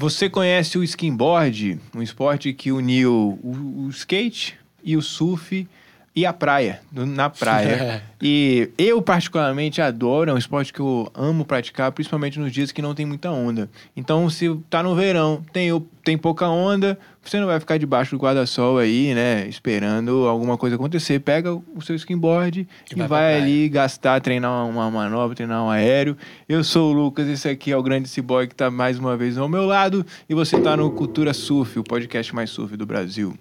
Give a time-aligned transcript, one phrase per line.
[0.00, 5.66] Você conhece o skimboard, um esporte que uniu o, o skate e o surf
[6.18, 8.02] e a praia, na praia.
[8.20, 12.82] e eu, particularmente, adoro, é um esporte que eu amo praticar, principalmente nos dias que
[12.82, 13.70] não tem muita onda.
[13.96, 15.70] Então, se tá no verão, tem,
[16.02, 20.74] tem pouca onda, você não vai ficar debaixo do guarda-sol aí, né, esperando alguma coisa
[20.74, 21.20] acontecer.
[21.20, 25.70] Pega o seu skimboard e, E vai vai, ali gastar, treinar uma manobra, treinar um
[25.70, 26.16] aéreo.
[26.48, 29.38] Eu sou o Lucas, esse aqui é o grande ciboy que tá mais uma vez
[29.38, 30.04] ao meu lado.
[30.28, 33.38] E você tá no Cultura Surf, o podcast mais surf do Brasil.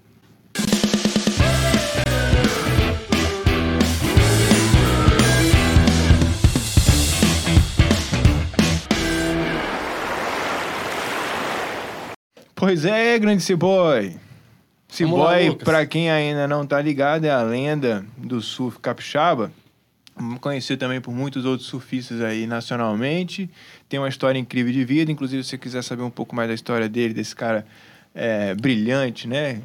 [12.57, 14.15] Pois é, grande Ciboy.
[14.89, 19.51] Ciboy, pra quem ainda não tá ligado, é a lenda do surf capixaba.
[20.41, 23.47] Conhecido também por muitos outros surfistas aí nacionalmente.
[23.87, 25.11] Tem uma história incrível de vida.
[25.11, 27.63] Inclusive, se você quiser saber um pouco mais da história dele, desse cara
[28.15, 29.61] é, brilhante, né?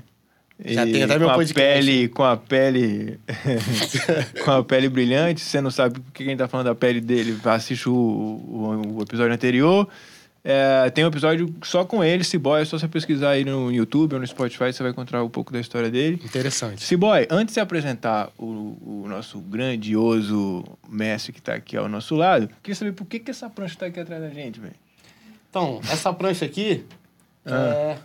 [0.63, 1.57] Já E tem até meu com a podcast.
[1.57, 3.19] pele, com a pele,
[4.45, 5.41] com a pele brilhante.
[5.41, 7.95] Se você não sabe o que a gente tá falando da pele dele, assiste o,
[7.95, 9.89] o, o episódio anterior.
[10.45, 14.15] É, tem um episódio só com ele, Ciboy, é só você pesquisar aí no YouTube
[14.15, 16.21] ou no Spotify, você vai encontrar um pouco da história dele.
[16.25, 16.83] Interessante.
[16.83, 18.45] Ciboy, antes de se apresentar o,
[19.05, 23.31] o nosso grandioso mestre que tá aqui ao nosso lado, queria saber por que, que
[23.31, 24.75] essa prancha tá aqui atrás da gente, velho.
[25.49, 26.85] Então, essa prancha aqui
[27.47, 27.97] é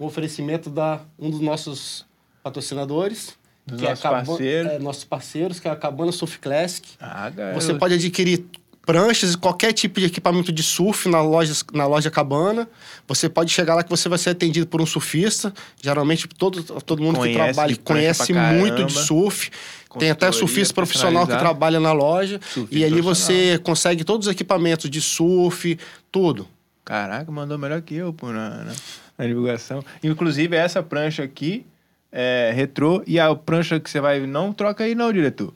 [0.00, 2.04] um oferecimento da um dos nossos
[2.42, 3.36] patrocinadores.
[3.64, 4.72] Dos que é a nossos Caba- parceiros.
[4.72, 6.88] é, nossos parceiros, que é a Cabana Surf Classic.
[6.98, 7.54] Ah, cara.
[7.54, 8.44] Você pode adquirir
[8.84, 12.68] pranchas e qualquer tipo de equipamento de surf na loja, na loja Cabana.
[13.06, 15.52] Você pode chegar lá que você vai ser atendido por um surfista.
[15.80, 19.50] Geralmente todo, todo mundo Conhece que trabalha conhece muito de surf.
[19.98, 22.40] Tem até surfista profissional que trabalha na loja.
[22.70, 25.78] E ali você consegue todos os equipamentos de surf,
[26.10, 26.48] tudo.
[26.84, 28.72] Caraca, mandou melhor que eu pô, na, na,
[29.18, 29.84] na divulgação.
[30.02, 31.64] Inclusive, essa prancha aqui
[32.10, 34.26] é retrô e a prancha que você vai.
[34.26, 35.54] Não troca aí, não, diretor.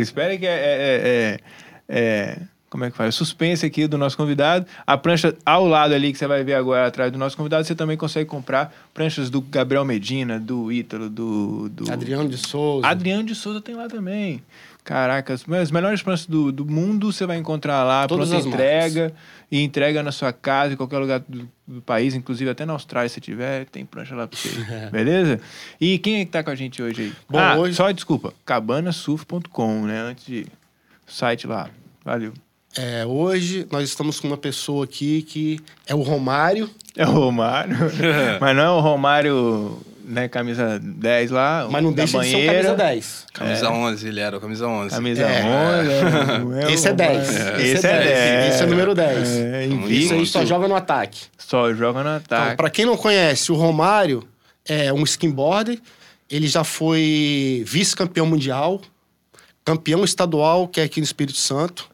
[0.00, 0.50] Espera que é.
[0.50, 1.38] é, é,
[1.88, 2.38] é-
[2.74, 3.12] como é que fala?
[3.12, 4.66] Suspense aqui do nosso convidado.
[4.84, 7.72] A prancha ao lado ali que você vai ver agora atrás do nosso convidado, você
[7.72, 11.68] também consegue comprar pranchas do Gabriel Medina, do Ítalo, do.
[11.68, 11.92] do...
[11.92, 12.84] Adriano de Souza.
[12.84, 14.42] Adriano de Souza tem lá também.
[14.82, 19.14] Caraca, as, melhores pranchas do, do mundo você vai encontrar lá, Todas pronta entrega.
[19.52, 23.08] E entrega na sua casa, em qualquer lugar do, do país, inclusive até na Austrália,
[23.08, 24.50] se tiver, tem prancha lá pra você.
[24.90, 25.40] Beleza?
[25.80, 27.12] E quem é que tá com a gente hoje aí?
[27.30, 30.00] Bom, ah, hoje- só desculpa, cabanasurf.com, né?
[30.00, 30.46] Antes de.
[31.06, 31.70] Site lá.
[32.04, 32.32] Valeu.
[32.76, 36.68] É, hoje nós estamos com uma pessoa aqui que é o Romário.
[36.96, 37.76] É o Romário.
[38.40, 40.26] mas não é o Romário, né?
[40.28, 41.68] Camisa 10 lá.
[41.70, 42.52] Mas não da deixa de ser banheira.
[42.54, 43.26] camisa 10.
[43.32, 44.94] Camisa 11, ele era o camisa 11.
[44.94, 45.44] Camisa É.
[45.44, 45.90] 11.
[45.90, 47.28] é, não é Esse é o 10.
[47.28, 47.60] Romário.
[47.60, 48.04] Esse Esse é é 10.
[48.08, 48.54] 10.
[48.54, 49.28] Esse é o número 10.
[49.36, 51.20] É, Isso aí só joga no ataque.
[51.38, 52.56] Só joga no Então, ataque.
[52.56, 54.24] para quem não conhece, o Romário
[54.68, 55.78] é um skimboarder.
[56.28, 58.80] Ele já foi vice-campeão mundial,
[59.64, 61.88] campeão estadual, que é aqui no Espírito Santo.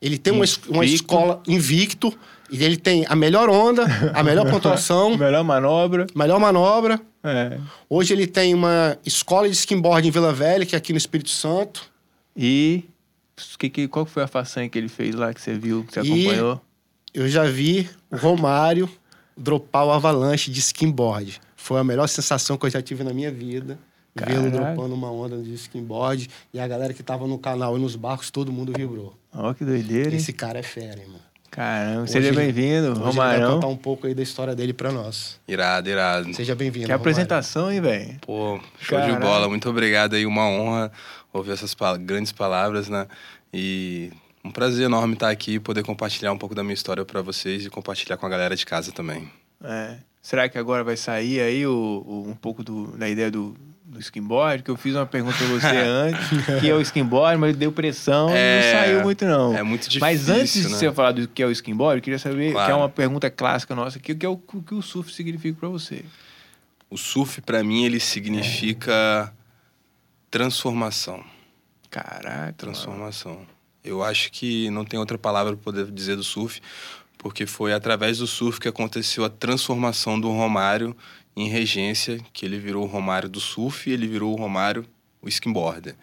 [0.00, 2.12] Ele tem uma, uma escola invicto.
[2.48, 3.84] E ele tem a melhor onda,
[4.14, 6.06] a melhor pontuação, Melhor manobra.
[6.14, 7.00] melhor manobra.
[7.24, 7.58] É.
[7.90, 11.30] Hoje ele tem uma escola de skimboard em Vila Velha, que é aqui no Espírito
[11.30, 11.90] Santo.
[12.36, 12.84] E
[13.58, 16.00] que, que, qual foi a façanha que ele fez lá que você viu, que você
[16.02, 16.60] E- acompanhou?
[17.12, 18.88] Eu já vi o Romário
[19.36, 21.40] dropar o avalanche de skimboard.
[21.56, 23.76] Foi a melhor sensação que eu já tive na minha vida.
[24.24, 26.28] Vê-lo dropando uma onda de skimboard.
[26.54, 29.14] E a galera que tava no canal e nos barcos, todo mundo vibrou.
[29.34, 30.16] Ó, que doideira, hein?
[30.16, 31.20] Esse cara é fera, irmão.
[31.50, 33.54] Caramba, Hoje seja bem-vindo, Hoje ele vai Romarão.
[33.54, 35.40] contar um pouco aí da história dele pra nós.
[35.48, 36.34] Irado, irado.
[36.34, 37.00] Seja bem-vindo, Que Romário.
[37.00, 38.16] apresentação, hein, velho?
[38.20, 39.14] Pô, show Caralho.
[39.14, 39.48] de bola.
[39.48, 40.92] Muito obrigado aí, uma honra
[41.32, 43.06] ouvir essas pa- grandes palavras, né?
[43.54, 44.10] E
[44.44, 47.64] um prazer enorme estar aqui e poder compartilhar um pouco da minha história para vocês
[47.64, 49.30] e compartilhar com a galera de casa também.
[49.64, 49.96] É.
[50.20, 51.72] Será que agora vai sair aí o,
[52.06, 53.56] o- um pouco do- da ideia do,
[53.86, 54.62] do skimboard?
[54.62, 58.28] Que eu fiz uma pergunta pra você antes, que é o skimboard, mas deu pressão
[58.30, 59.56] e É, não saiu muito, não.
[59.56, 60.68] é muito difícil, Mas antes de né?
[60.76, 62.66] você falar do que é o skimboard, eu queria saber, Claro.
[62.66, 65.12] que é uma pergunta clássica nossa aqui, o que é o, o que o surf
[65.12, 66.04] significa pra você?
[66.90, 69.32] O surf, para mim, ele significa
[70.30, 71.22] transformação.
[71.90, 73.40] Caraca, Transformação.
[73.82, 76.60] Eu acho que não tem outra palavra para poder dizer do surf,
[77.16, 80.96] porque foi através do surf que aconteceu a transformação do Romário
[81.36, 84.86] em regência, que ele virou o Romário do surf e ele virou o Romário
[85.20, 85.94] o skimboarder.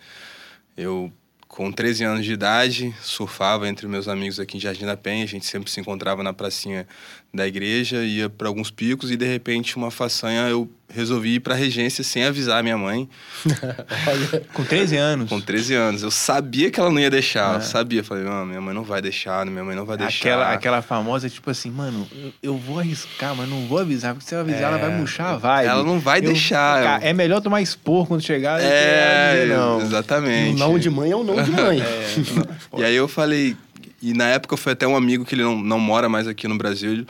[0.78, 1.12] Eu,
[1.48, 5.28] com 13 anos de idade, surfava entre meus amigos aqui em Jardim da Penha, a
[5.28, 6.88] gente sempre se encontrava na pracinha
[7.36, 11.56] da igreja, ia para alguns picos e de repente uma façanha eu resolvi ir para
[11.56, 13.10] regência sem avisar a minha mãe.
[14.54, 15.30] Com 13 anos.
[15.30, 16.04] Com 13 anos.
[16.04, 17.54] Eu sabia que ela não ia deixar.
[17.54, 17.58] É.
[17.58, 18.04] Eu sabia.
[18.04, 20.20] Falei, não, minha mãe não vai deixar, minha mãe não vai deixar.
[20.20, 24.28] Aquela, aquela famosa, tipo assim, mano, eu, eu vou arriscar, mas não vou avisar, porque
[24.30, 24.96] se eu avisar, ela vai É.
[24.96, 25.68] murchar a vibe.
[25.70, 26.84] Ela não vai Eu- deixar.
[26.84, 29.80] Cara, é melhor tomar expor quando chegar do que É, dizer não.
[29.80, 30.60] o exatamente.
[30.60, 31.80] não de mãe é o não de mãe.
[32.78, 33.56] E aí eu falei,
[34.04, 36.58] e na época foi até um amigo que ele não, não mora mais aqui no
[36.58, 37.06] Brasil,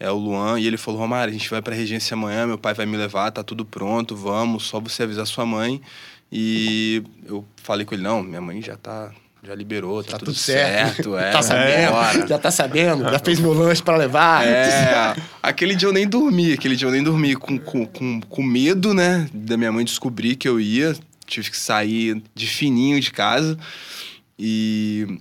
[0.00, 2.72] é o Luan, e ele falou, Romário, a gente vai pra regência amanhã, meu pai
[2.72, 5.78] vai me levar, tá tudo pronto, vamos, só você avisar sua mãe.
[6.32, 9.12] E eu falei com ele, não, minha mãe já tá,
[9.42, 11.12] já liberou, tá, Tá tudo, tudo certo.
[11.12, 11.18] certo.
[11.18, 12.28] é, tá sabendo?
[12.28, 13.04] Já tá sabendo?
[13.04, 14.46] Já fez meu lanche pra levar?
[14.46, 18.42] É, aquele dia eu nem dormi, aquele dia eu nem dormi com, com, com, com
[18.42, 20.96] medo, né, da minha mãe descobrir que eu ia.
[21.26, 23.58] Tive que sair de fininho de casa
[24.38, 25.20] e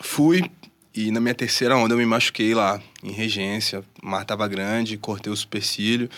[0.00, 0.50] fui.
[0.92, 3.84] E na minha terceira onda eu me machuquei lá, em regência.
[4.02, 6.10] O mar tava grande, cortei o supercílio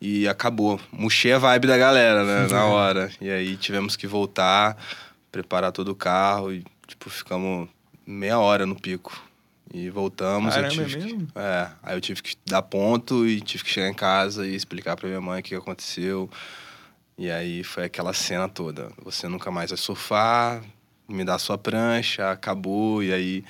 [0.00, 0.80] e acabou.
[0.92, 3.10] Murchei a vibe da galera, né, na hora.
[3.20, 4.76] E aí tivemos que voltar,
[5.32, 7.68] preparar todo o carro e, tipo, ficamos
[8.06, 9.20] meia hora no pico.
[9.74, 11.28] E voltamos, Caramba, eu é tive que- mesmo?
[11.34, 14.96] é, aí eu tive que dar ponto e tive que chegar em casa e explicar
[14.96, 16.30] pra minha mãe o que aconteceu.
[17.18, 18.90] E aí foi aquela cena toda.
[19.04, 20.62] Você nunca mais vai surfar,
[21.10, 23.02] me dá sua prancha, acabou.
[23.02, 23.44] E aí,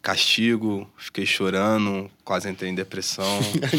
[0.00, 3.40] castigo, fiquei chorando, quase entrei em depressão.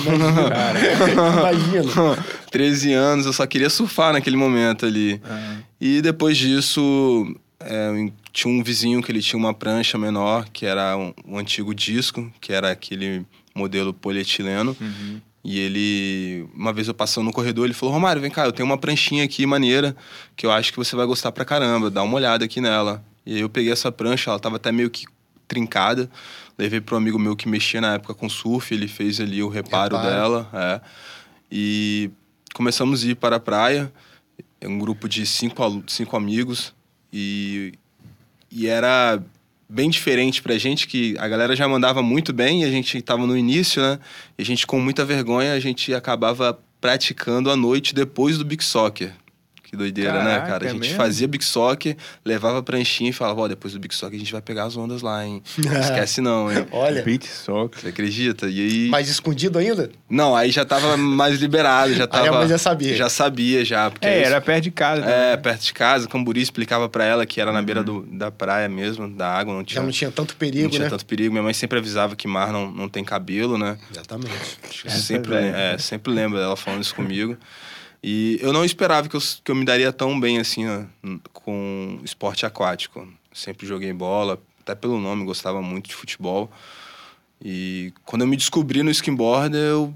[1.14, 2.24] Imagina.
[2.52, 5.22] 13 anos, eu só queria surfar naquele momento ali.
[5.24, 10.66] Ah, E depois disso, é, tinha um vizinho que ele tinha uma prancha menor, que
[10.66, 14.76] era um, um antigo disco, que era aquele modelo polietileno.
[14.80, 15.22] uhum.
[15.48, 18.68] E ele, uma vez eu passando no corredor, ele falou: Romário, vem cá, eu tenho
[18.68, 19.96] uma pranchinha aqui maneira,
[20.36, 23.06] que eu acho que você vai gostar pra caramba, dá uma olhada aqui nela.
[23.24, 25.06] E aí eu peguei essa prancha, ela tava até meio que
[25.48, 26.10] trincada.
[26.58, 29.96] Levei pro amigo meu que mexia na época com surf, ele fez ali o reparo,
[29.98, 30.16] Reparo.
[30.16, 30.50] dela.
[30.52, 30.82] É.
[31.52, 32.10] E
[32.56, 33.94] começamos a ir para a praia,
[34.64, 36.74] um grupo de cinco, cinco amigos,
[37.14, 37.74] e,
[38.50, 39.22] e era
[39.76, 43.28] bem diferente pra gente, que a galera já mandava muito bem, e a gente tava
[43.28, 44.00] no início, né?
[44.38, 48.64] E a gente, com muita vergonha, a gente acabava praticando à noite depois do Big
[48.64, 49.12] Soccer.
[49.76, 50.66] Que doideira, né, Caraca, cara?
[50.66, 50.96] A é gente mesmo?
[50.96, 54.32] fazia Big Soccer, levava a pranchinha e falava, ó, depois do Big Soccer a gente
[54.32, 55.44] vai pegar as ondas lá, hein?
[55.58, 56.66] Não esquece não, hein?
[56.72, 57.82] Olha, Beat soccer.
[57.82, 58.48] Você acredita?
[58.48, 58.88] E aí...
[58.90, 59.90] mas escondido ainda?
[60.10, 62.24] Não, aí já tava mais liberado, já tava...
[62.26, 62.96] Aí a mãe já sabia.
[62.96, 63.92] Já sabia, já.
[63.92, 65.02] Porque É, isso- era perto de casa.
[65.02, 65.38] É, né?
[65.38, 69.10] perto de casa, Camburi explicava pra ela que era na beira do, da praia mesmo,
[69.10, 70.90] da água, não tinha, Já não tinha tanto não perigo, tinha né?
[70.90, 71.32] tanto perigo.
[71.32, 73.78] Minha mãe sempre avisava que mar não, não tem cabelo, né?
[73.92, 74.58] Exatamente.
[74.88, 77.38] Sempre, é é, sempre lembro dela falando isso comigo.
[78.08, 80.88] E eu não esperava que eu, que eu me daria tão bem assim né,
[81.34, 83.08] com esporte aquático.
[83.34, 86.52] Sempre joguei bola, até pelo nome, gostava muito de futebol.
[87.44, 89.92] E quando eu me descobri no skimboard, eu.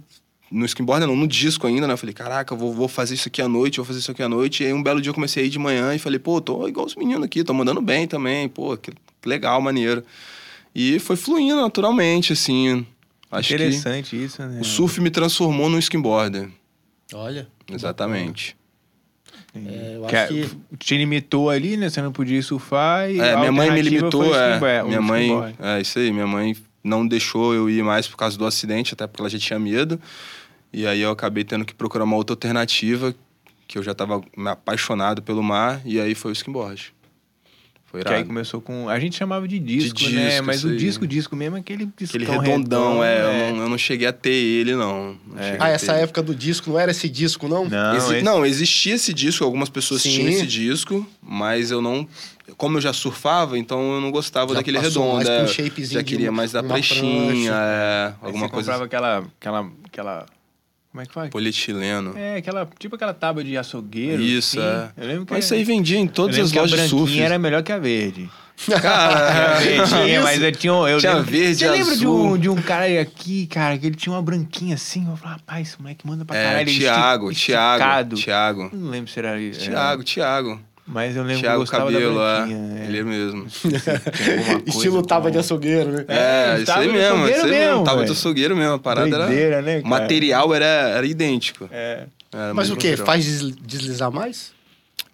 [0.49, 1.93] No skimboard, não, no disco ainda, né?
[1.93, 4.23] Eu falei, caraca, eu vou, vou fazer isso aqui à noite, vou fazer isso aqui
[4.23, 4.63] à noite.
[4.63, 6.67] E aí um belo dia eu comecei a ir de manhã e falei, pô, tô
[6.67, 8.91] igual os meninos aqui, tô mandando bem também, pô, que
[9.23, 10.03] legal, maneiro.
[10.73, 12.83] E foi fluindo naturalmente, assim.
[13.29, 14.59] Acho que Interessante isso, né?
[14.59, 16.49] o surf me transformou num skimboarder.
[17.13, 17.47] Olha.
[17.71, 18.57] Exatamente.
[19.55, 20.77] É, eu Que acho é- que...
[20.77, 21.89] te limitou ali, né?
[21.89, 24.83] Você não podia surfar e É, a minha mãe me limitou, é.
[24.83, 25.55] o Minha mãe.
[25.59, 29.07] É isso aí, minha mãe não deixou eu ir mais por causa do acidente, até
[29.07, 29.99] porque ela já tinha medo.
[30.71, 33.13] E aí eu acabei tendo que procurar uma outra alternativa,
[33.67, 36.93] que eu já tava me apaixonado pelo mar, e aí foi o skimboard.
[37.91, 38.87] Foi Que aí começou com.
[38.87, 40.29] A gente chamava de disco, De né?
[40.29, 40.77] disco, Mas isso o aí.
[40.77, 44.13] disco, disco mesmo é aquele disco Aquele redondão, é, Eu, não, eu não cheguei a
[44.13, 45.17] ter ele, não.
[45.25, 45.57] Não É.
[45.59, 47.67] Ah, essa época do disco não era esse disco, não?
[47.67, 50.11] Não, Exi- esse- Não, existia esse disco, algumas pessoas Sim.
[50.11, 52.07] tinham esse disco, mas eu não.
[52.57, 55.15] Como eu já surfava, então eu não gostava Já daquele redondo.
[55.15, 56.93] mais pra um é, shapezinho já queria mais da prancha.
[56.95, 58.71] é, Aí alguma você coisa.
[58.71, 60.25] comprava aquela, aquela, aquela.
[60.91, 61.29] Como é que faz?
[61.29, 62.17] Polietileno.
[62.17, 62.67] É, aquela.
[62.79, 64.21] Tipo aquela tábua de açougueiro.
[64.21, 64.67] Isso, assim.
[64.97, 65.03] é.
[65.03, 65.33] Eu lembro que.
[65.33, 67.19] Mas isso aí vendia em todas as a lojas de surf.
[67.19, 68.27] era melhor que a verde.
[68.81, 70.73] Cara, A verde tinha, mas eu tinha.
[70.73, 73.95] Eu Tinha lembro- verde, Você lembra de um, de um cara aqui, cara, que ele
[73.95, 75.07] tinha uma branquinha assim?
[75.09, 76.67] Eu falava, rapaz, esse moleque manda pra é, caralho.
[76.73, 78.15] Tiago, esti- Tiago, esticado.
[78.17, 78.69] Tiago.
[78.73, 79.61] Não lembro se era isso.
[79.61, 80.59] Tiago, Tiago.
[80.91, 82.37] Mas eu lembro Tiago que eu gostava Cabelo, da é.
[82.39, 82.81] branquinha.
[82.81, 82.85] é.
[82.87, 83.45] Ele mesmo.
[84.65, 86.05] Estilo tava de açougueiro, né?
[86.07, 87.83] É, isso tava aí mesmo, isso aí mesmo.
[87.83, 89.61] Tava de açougueiro mesmo, a parada Doideira, era...
[89.61, 91.69] né, O material era, era idêntico.
[91.71, 92.05] É.
[92.33, 92.89] Era Mas o quê?
[92.89, 93.05] material.
[93.05, 94.51] Faz des- deslizar mais?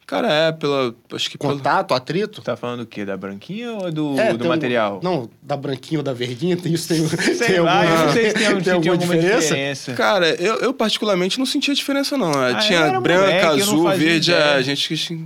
[0.08, 0.94] Cara, é, pela...
[1.14, 1.54] Acho que pelo...
[1.54, 2.40] Contato, atrito?
[2.42, 3.04] Tá falando do quê?
[3.04, 5.00] Da branquinha ou do, É, do tem um- material?
[5.02, 8.14] Não, da branquinha ou da verdinha, tem isso, tem, Sei tem lá, alguma, eu não
[8.14, 9.42] sei se tem, tem tinha alguma alguma diferença?
[9.48, 9.94] diferença.
[9.94, 12.32] Cara, eu, eu particularmente não sentia diferença, não.
[12.32, 14.54] É, Ah, Tinha branca, moleque, azul, verde, ideia.
[14.56, 15.26] a gente que...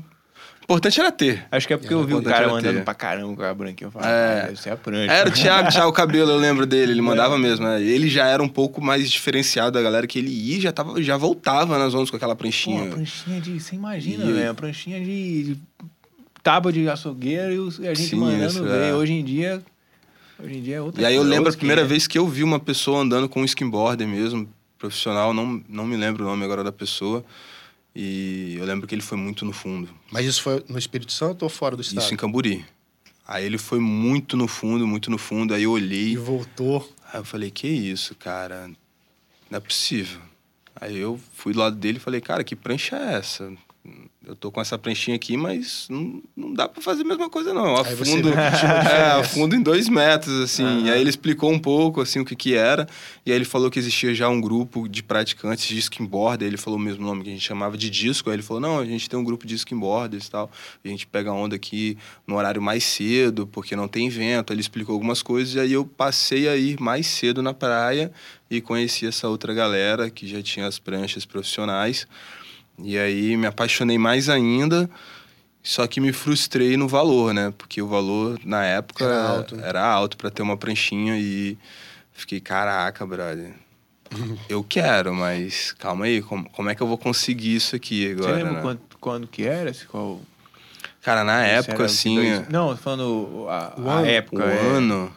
[0.69, 1.45] importante era ter.
[1.51, 2.83] Acho que é porque É, eu vi o cara ter.
[2.83, 3.87] pra caramba com a branquinha.
[3.87, 4.41] Eu falei, É.
[4.41, 5.11] ah, deve ser a prancha.
[5.11, 7.81] Era o Thiago, Thiago Cabelo, eu lembro dele, ele mandava mesmo, né?
[7.81, 11.01] Ele já era um pouco mais diferenciado da galera que ele ia e já, tava,
[11.01, 12.83] já voltava nas ondas com aquela Pô, pranchinha.
[12.83, 13.59] a pranchinha de.
[13.59, 14.51] Você imagina, velho?
[14.51, 15.57] A pranchinha de, de
[16.43, 18.83] tábua de açougueiro e a gente Sim, mandando isso, ver.
[18.89, 18.93] é.
[18.93, 19.61] Hoje em dia.
[20.41, 21.85] Hoje em dia é outra E aí eu lembro a primeira é.
[21.85, 24.47] vez que eu vi uma pessoa andando com um skimboarder mesmo,
[24.77, 27.25] profissional, não, não me lembro o nome agora da pessoa.
[28.01, 29.89] E eu lembro que ele foi muito no fundo.
[30.09, 32.01] Mas isso foi no Espírito Santo ou fora do estado?
[32.01, 32.65] Isso em Camburi.
[33.27, 35.53] Aí ele foi muito no fundo, muito no fundo.
[35.53, 36.15] Aí eu E olhei.
[36.15, 36.89] voltou.
[37.11, 38.69] Aí eu falei, que isso, cara?
[39.49, 40.21] Não é possível.
[40.79, 43.51] Aí eu fui do lado dele e falei, cara, que prancha é essa?
[44.29, 47.51] Eu tô com essa pranchinha aqui, mas não, não dá pra fazer a mesma coisa,
[47.51, 47.75] não.
[47.83, 50.85] Você Afundo, é, afundo em dois metros, assim.
[50.85, 52.87] E aí ele explicou um pouco, assim, o que que era.
[53.25, 56.43] E aí ele falou que existia já um grupo de praticantes de skimboard.
[56.43, 58.29] Aí ele falou o mesmo nome que a gente chamava de disco.
[58.29, 60.51] Aí ele falou, não, a gente tem um grupo de skimboarders e tal.
[60.85, 64.51] A gente pega onda aqui no horário mais cedo, porque não tem vento.
[64.51, 65.55] Aí ele explicou algumas coisas.
[65.55, 68.11] E aí eu passei a ir mais cedo na praia
[68.47, 72.07] e conheci essa outra galera que já tinha as pranchas profissionais.
[72.83, 74.89] E aí me apaixonei mais ainda,
[75.61, 77.53] só que me frustrei no valor, né?
[77.57, 81.57] Porque o valor na época Era alto, era alto para ter uma pranchinha e
[82.13, 83.53] fiquei, caraca, brother.
[84.49, 88.23] Eu quero, mas calma aí, como, como é que eu vou conseguir isso aqui Você
[88.23, 88.35] agora?
[88.37, 88.61] lembra né?
[88.61, 89.69] quando, quando que era?
[89.69, 90.19] Esse, qual,
[91.01, 92.15] Cara, na se época, assim.
[92.15, 94.05] dois- Não, falando a, O a ano.
[94.07, 94.43] época.
[94.43, 94.59] o é.
[94.77, 95.11] ano.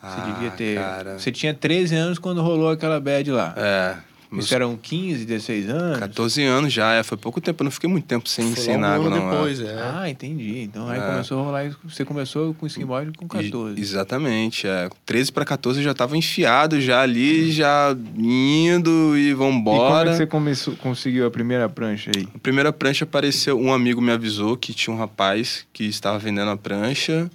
[0.00, 0.74] Você Ah, devia ter.
[0.78, 3.54] Cara, Você tinha 13 anos quando rolou aquela bad lá.
[3.56, 3.96] é.
[4.30, 5.98] Meus Isso eram 15, 16 anos?
[5.98, 8.76] 14 anos já, é, foi pouco tempo, eu não fiquei muito tempo sem, Foi sem
[8.76, 9.28] um água, ano não.
[9.28, 9.30] é.
[9.32, 9.92] depois, é.
[9.94, 10.60] Ah, entendi.
[10.60, 11.02] Então aí É.
[11.06, 11.70] começou a rolar.
[11.84, 13.78] Você começou com skimboard com 14.
[13.78, 14.88] E- exatamente, é.
[15.06, 19.52] 13 para 14 eu já tava enfiado já ali, já indo e E como é
[19.52, 20.10] vambora.
[20.10, 22.28] que você começou, conseguiu a primeira prancha aí?
[22.34, 26.50] A primeira prancha apareceu, um amigo me avisou que tinha um rapaz que estava vendendo
[26.50, 27.30] a prancha,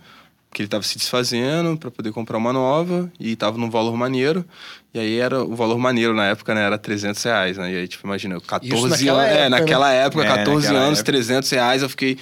[0.52, 4.44] que ele estava se desfazendo para poder comprar uma nova e estava num valor maneiro.
[4.94, 6.64] E aí era o valor maneiro na época, né?
[6.64, 7.72] Era 300 reais, né?
[7.72, 9.32] E aí, tipo, imagina, eu 14 naquela anos.
[9.32, 9.50] época, é, né?
[9.50, 11.12] naquela época, É, 14 naquela anos, época.
[11.12, 12.18] 300 reais, eu fiquei,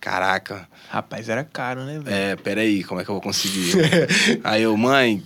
[0.00, 2.14] caraca, Rapaz, era caro, né, velho?
[2.14, 3.72] é, peraí, como é que eu vou conseguir?
[4.44, 5.22] aí eu, mãe,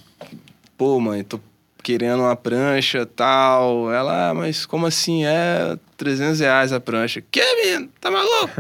[0.79, 1.41] pô, mãe, tô
[1.83, 3.93] querendo uma prancha tal.
[3.93, 5.25] Ela, ah, mas como assim?
[5.25, 7.21] É 300 reais a prancha.
[7.31, 7.89] Que, menino?
[8.01, 8.55] Tá maluco?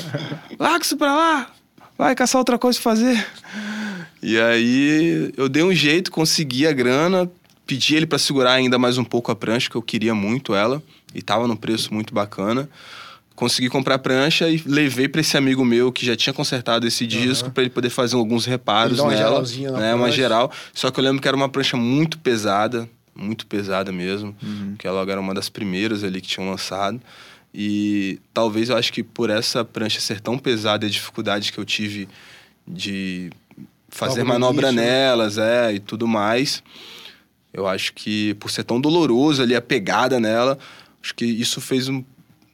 [0.58, 1.50] Larga isso pra lá.
[1.96, 3.26] Vai caçar outra coisa pra fazer.
[4.22, 7.30] E aí eu dei um jeito, consegui a grana,
[7.66, 10.82] pedi ele pra segurar ainda mais um pouco a prancha, que eu queria muito ela.
[11.14, 12.68] E tava num preço muito bacana.
[13.34, 17.06] Consegui comprar a prancha e levei pra esse amigo meu que já tinha consertado esse
[17.06, 19.42] disco pra ele poder fazer alguns reparos uma nela,
[19.80, 20.52] né, uma geral.
[20.72, 24.74] Só que eu lembro que era uma prancha muito pesada, muito pesada mesmo, Uhum.
[24.78, 27.00] que ela era uma das primeiras ali que tinham lançado.
[27.54, 31.58] E talvez eu acho que por essa prancha ser tão pesada e a dificuldade que
[31.58, 32.08] eu tive
[32.66, 33.30] de
[33.88, 34.90] fazer no manobra início, né?
[34.90, 36.62] nelas, é, e tudo mais,
[37.52, 40.58] eu acho que por ser tão doloroso ali a pegada nela,
[41.02, 42.02] acho que isso fez um-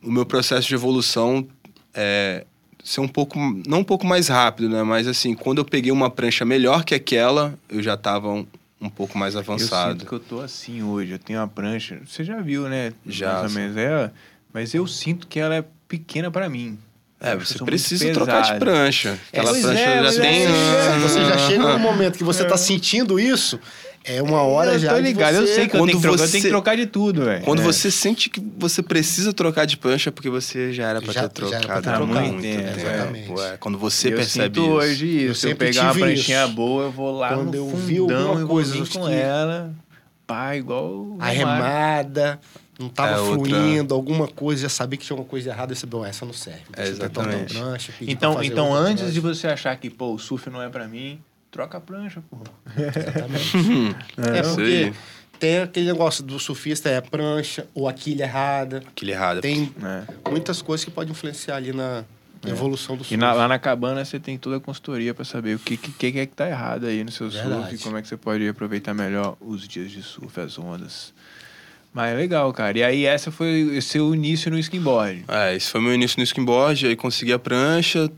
[0.02, 1.46] o meu processo de evolução
[1.94, 2.44] é,
[2.82, 4.82] ser um pouco, não um pouco mais rápido, né?
[4.82, 8.46] Mas assim, quando eu peguei uma prancha melhor que aquela, eu já estava um,
[8.80, 10.00] um pouco mais Eu avançado.
[10.00, 11.12] sinto que eu tô assim hoje.
[11.12, 12.00] Eu tenho uma prancha.
[12.06, 12.92] Você já viu, né?
[13.06, 14.12] Já, Mais ou menos ela.
[14.58, 16.76] Mas eu sinto que ela é pequena pra mim.
[17.20, 19.16] É, Eu você precisa trocar de prancha.
[19.32, 20.42] Aquela pois prancha é, já mas tem.
[20.46, 23.58] é, Você já chega num momento que você tá sentindo isso,
[24.04, 24.90] é uma hora eu já.
[24.90, 25.42] tô de ligado, você...
[25.42, 27.24] eu sei que eu Quando tenho que, trocar, eu você- tenho que trocar de tudo,
[27.24, 27.44] velho.
[27.44, 27.64] Quando É.
[27.64, 31.28] você sente que você precisa trocar de prancha, é porque você já era pra Já-
[31.28, 32.06] ter já era trocado pra ter trocado.
[32.32, 32.80] muito É, tempo.
[32.80, 33.30] exatamente.
[33.32, 34.68] Ué, quando você eu percebe isso.
[34.70, 35.26] hoje isso.
[35.28, 36.52] Eu Se eu pegar uma pranchinha isso.
[36.54, 39.12] boa, eu vou lá Quando no eu vi fundão alguma e vou coisa com que-
[39.14, 39.72] ela.
[40.26, 40.84] Pá, igual...
[40.84, 41.38] o A Romário.
[41.38, 42.38] remada,
[42.78, 45.76] não tava É, outra- fluindo, alguma coisa, já sabia que tinha uma coisa errada, e
[45.76, 46.62] você, bom, essa não serve.
[46.76, 47.54] É, eu outra exatamente.
[47.54, 49.35] prancha, Então, então outra antes de prancha.
[49.40, 51.20] você achar que, pô, o surf não é pra mim,
[51.50, 52.38] troca a prancha, pô.
[52.76, 53.56] Exatamente.
[54.18, 54.92] É Isso porque
[55.38, 58.82] tem aquele negócio do surfista, é a prancha ou a quilha errada.
[58.88, 59.40] Aquele errado.
[59.40, 60.30] Tem É.
[60.30, 62.04] muitas coisas que podem influenciar ali na
[62.47, 63.14] evolução do surf.
[63.14, 66.12] E na- lá na cabana você tem toda a consultoria pra saber o que, que,
[66.12, 67.75] que é que tá errado aí no seu surf Verdade.
[67.75, 71.12] e como é que você pode aproveitar melhor os dias de surf, as ondas.
[71.98, 72.78] Mas é legal, cara.
[72.78, 75.24] E aí essa foi o seu início no skimboard.
[75.26, 78.08] É, esse foi meu início no skimboard, aí consegui a prancha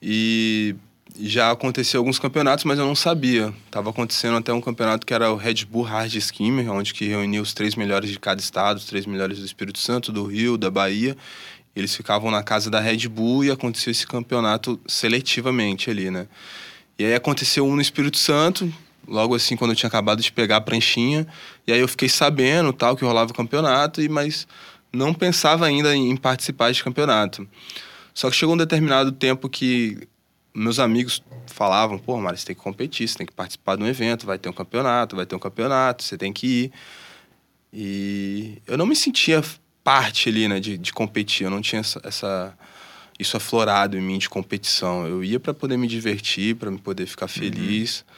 [0.00, 0.76] e
[1.18, 3.52] já aconteceu alguns campeonatos, mas eu não sabia.
[3.68, 7.42] Tava acontecendo até um campeonato que era o Red Bull Hard Skimmer, onde que reunia
[7.42, 10.70] os três melhores de cada estado, os três melhores do Espírito Santo, do Rio, da
[10.70, 11.16] Bahia.
[11.74, 16.28] Eles ficavam na casa da Red Bull e acontecia esse campeonato seletivamente ali, né?
[16.96, 18.72] E aí aconteceu um no Espírito Santo,
[19.06, 21.26] logo assim quando eu tinha acabado de pegar a pranchinha,
[21.66, 24.46] e aí eu fiquei sabendo tal que rolava o campeonato, e mas
[24.92, 27.46] não pensava ainda em participar de campeonato.
[28.14, 30.08] Só que chegou um determinado tempo que
[30.54, 33.86] meus amigos falavam, pô, Mário, você tem que competir, você tem que participar de um
[33.86, 36.72] evento, vai ter um campeonato, vai ter um campeonato, você tem que ir.
[37.72, 39.44] E eu não me sentia
[39.84, 42.58] parte ali, né, de, de competir, eu não tinha essa, essa
[43.18, 45.06] isso aflorado em mim de competição.
[45.06, 48.00] Eu ia para poder me divertir, para me poder ficar feliz.
[48.00, 48.15] Uhum.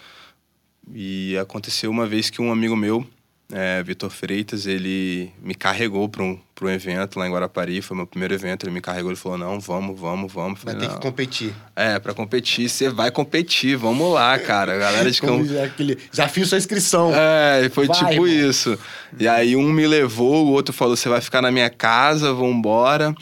[0.94, 3.06] E aconteceu uma vez que um amigo meu,
[3.52, 8.06] é, Vitor Freitas, ele me carregou para um, um evento lá em Guarapari, foi meu
[8.06, 10.60] primeiro evento, ele me carregou, e falou, não, vamos, vamos, vamos.
[10.60, 11.54] Falei, vai ter que competir.
[11.74, 14.74] É, para competir, você vai competir, vamos lá, cara.
[14.74, 15.46] A galera de campo...
[15.46, 15.98] já, aquele...
[16.12, 17.10] já fiz sua inscrição.
[17.14, 18.50] É, foi vai, tipo irmão.
[18.50, 18.78] isso.
[19.18, 23.14] E aí um me levou, o outro falou, você vai ficar na minha casa, vambora.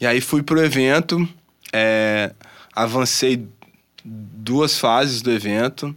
[0.00, 1.26] E aí fui pro evento,
[1.72, 2.32] é,
[2.74, 3.46] avancei
[4.04, 5.96] duas fases do evento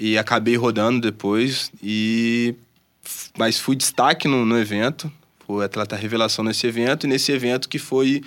[0.00, 2.54] e acabei rodando depois e
[3.36, 5.12] mas fui destaque no, no evento,
[5.46, 8.22] fui atleta revelação nesse evento, e nesse evento que foi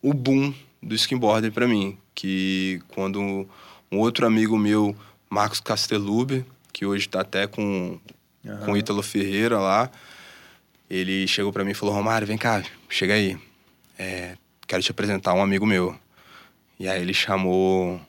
[0.00, 3.46] o boom do skimboarder para mim, que quando
[3.90, 4.96] um outro amigo meu,
[5.28, 7.98] Marcos Castelube, que hoje está até com,
[8.44, 8.58] uhum.
[8.64, 9.90] com Ítalo Ferreira lá,
[10.88, 13.36] ele chegou para mim e falou, Romário, vem cá, chega aí,
[13.98, 15.94] é, quero te apresentar um amigo meu.
[16.78, 18.00] E aí ele chamou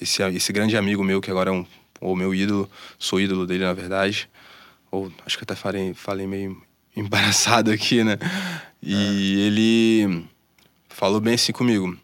[0.00, 1.64] esse, esse grande amigo meu, que agora é um,
[2.00, 4.28] o meu ídolo, sou ídolo dele, na verdade,
[4.90, 6.60] ou acho que até falei, falei meio
[6.96, 8.18] embaraçado aqui, né?
[8.82, 9.46] E é.
[9.46, 10.24] ele
[10.88, 11.96] falou bem assim comigo.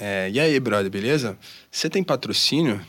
[0.00, 1.36] É, e aí, brother, beleza?
[1.70, 2.80] Você tem patrocínio?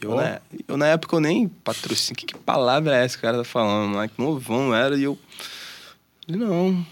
[0.00, 0.16] Eu, oh.
[0.16, 2.16] na, eu, na época, eu nem patrocínio.
[2.16, 3.94] Que, que palavra é essa que o cara tá falando?
[3.94, 4.96] Lá, que novão era.
[4.96, 5.18] E eu.
[6.26, 6.70] Ele, não.
[6.70, 6.86] O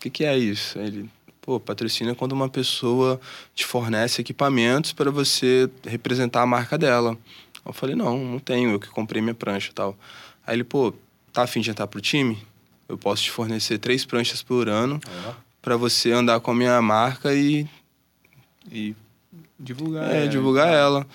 [0.00, 0.78] que, que é isso?
[0.78, 1.08] Ele.
[1.40, 3.20] Pô, patrocínio é quando uma pessoa
[3.52, 7.18] te fornece equipamentos para você representar a marca dela.
[7.64, 9.96] Eu falei, não, não tenho, eu que comprei minha prancha e tal.
[10.46, 10.92] Aí ele, pô,
[11.32, 12.38] tá afim de entrar pro time?
[12.88, 15.34] Eu posso te fornecer três pranchas por ano uhum.
[15.60, 17.66] para você andar com a minha marca e.
[18.70, 18.94] E
[19.58, 20.10] divulgar.
[20.12, 20.28] É, ela.
[20.28, 21.06] divulgar ela.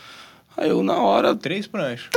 [0.56, 1.36] Aí eu, na hora.
[1.36, 2.10] Três pranchas.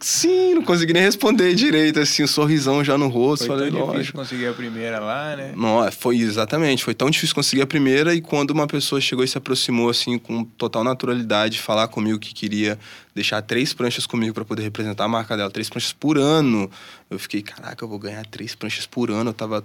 [0.00, 3.46] Sim, não consegui nem responder direito, assim, um sorrisão já no rosto.
[3.46, 5.52] Foi falei, tão difícil conseguir a primeira lá, né?
[5.56, 9.28] Não, foi exatamente, foi tão difícil conseguir a primeira e quando uma pessoa chegou e
[9.28, 12.78] se aproximou, assim, com total naturalidade, falar comigo que queria
[13.14, 16.70] deixar três pranchas comigo para poder representar a marca dela, três pranchas por ano.
[17.10, 19.30] Eu fiquei, caraca, eu vou ganhar três pranchas por ano.
[19.30, 19.64] Eu tava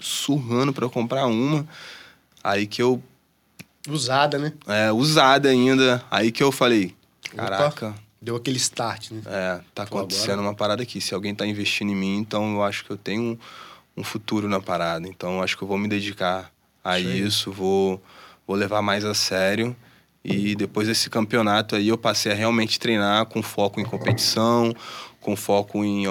[0.00, 1.66] surrando para comprar uma.
[2.42, 3.02] Aí que eu.
[3.88, 4.52] Usada, né?
[4.66, 6.02] É, usada ainda.
[6.10, 6.94] Aí que eu falei,
[7.34, 7.88] caraca.
[7.88, 9.22] Opa Deu aquele start, né?
[9.26, 10.48] É, tá acontecendo agora...
[10.48, 11.00] uma parada aqui.
[11.00, 13.38] Se alguém tá investindo em mim, então eu acho que eu tenho um,
[14.00, 15.06] um futuro na parada.
[15.06, 16.50] Então eu acho que eu vou me dedicar
[16.82, 17.04] a Sei.
[17.04, 18.02] isso, vou,
[18.46, 19.76] vou levar mais a sério.
[20.24, 24.74] E depois desse campeonato aí eu passei a realmente treinar com foco em competição,
[25.20, 26.04] com foco em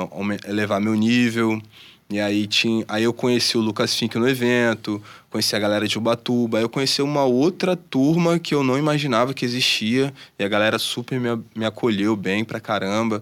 [0.47, 1.61] elevar meu nível.
[2.09, 5.97] E aí, tinha, aí eu conheci o Lucas Fink no evento, conheci a galera de
[5.97, 10.47] Ubatuba, aí eu conheci uma outra turma que eu não imaginava que existia, e a
[10.47, 13.21] galera super me, me acolheu bem pra caramba.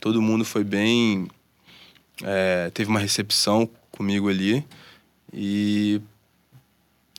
[0.00, 1.28] Todo mundo foi bem.
[2.22, 4.64] É, teve uma recepção comigo ali.
[5.32, 6.00] E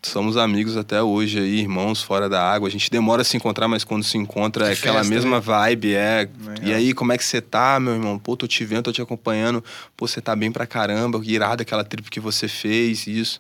[0.06, 2.68] somos amigos até hoje aí, irmãos fora da água.
[2.68, 5.38] A gente demora a se encontrar, mas quando se encontra é, é aquela festa, mesma
[5.38, 5.42] né?
[5.42, 6.30] vibe, é.
[6.62, 8.18] E aí, como é que você tá, meu irmão?
[8.18, 9.64] Pô, tô te vendo, tô te acompanhando.
[9.96, 13.40] Pô, você tá bem pra caramba, irado aquela trip que você fez, isso.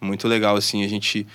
[0.00, 1.26] Muito legal, assim, a gente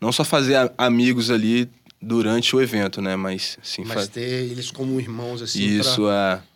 [0.00, 3.16] não só fazer amigos ali durante o evento, né?
[3.16, 5.62] Mas sim, Mas ter eles como irmãos, assim.
[5.62, 6.42] Isso, pra...
[6.42, 6.54] é.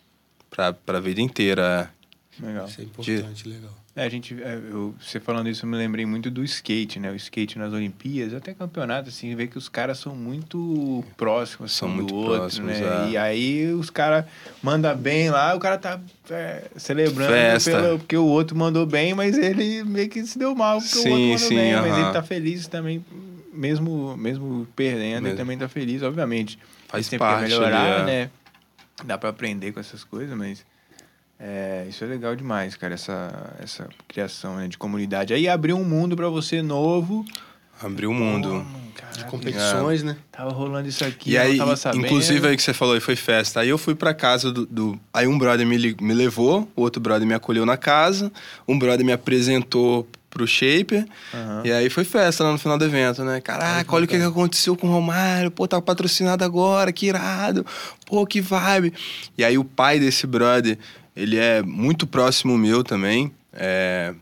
[0.51, 1.93] Pra, pra vida inteira.
[2.41, 2.47] É.
[2.47, 2.67] Legal.
[2.67, 3.49] Isso é importante, de...
[3.51, 3.78] legal.
[3.99, 7.11] É, a gente, é, eu, você falando isso, eu me lembrei muito do skate, né?
[7.11, 11.81] O skate nas Olimpíadas, até campeonato, assim, vê que os caras são muito próximos assim,
[11.81, 13.07] são muito outro, próximos, né?
[13.07, 13.11] É.
[13.11, 14.25] E aí os caras
[14.63, 19.37] mandam bem lá, o cara tá é, celebrando pelo, porque o outro mandou bem, mas
[19.37, 21.75] ele meio que se deu mal porque sim, o outro mandou sim, bem.
[21.75, 21.89] Uh -huh.
[21.89, 23.05] Mas ele tá feliz também,
[23.53, 25.27] mesmo, mesmo perdendo, mesmo.
[25.27, 26.57] ele também tá feliz, obviamente.
[26.87, 28.05] Faz parte melhorar, é.
[28.05, 28.31] né?
[29.05, 30.65] Dá pra aprender com essas coisas, mas...
[31.41, 35.33] É, isso é legal demais, cara, essa, essa criação né, de comunidade.
[35.33, 37.25] Aí abriu um mundo para você novo.
[37.81, 38.67] Abriu um mundo.
[38.93, 40.07] Caraca, de competições, é.
[40.07, 40.17] né?
[40.33, 42.07] Tava rolando isso aqui, e aí, tava sabendo.
[42.07, 43.61] Inclusive aí que você falou, aí foi festa.
[43.61, 45.01] Aí eu fui pra casa do, do...
[45.15, 48.33] Aí um brother me, me levou, o outro brother me acolheu na casa,
[48.67, 51.07] um brother me apresentou pro Shaper.
[51.33, 51.63] Uhum.
[51.65, 53.41] E aí foi festa lá no final do evento, né?
[53.41, 55.53] Caraca, olha o que, que aconteceu com o Romário.
[55.53, 57.65] Pô, tá patrocinado agora, que irado.
[58.07, 58.93] Pô, que vibe.
[59.37, 60.77] E aí o pai desse brother
[61.19, 64.15] ele é muito próximo meu também, é,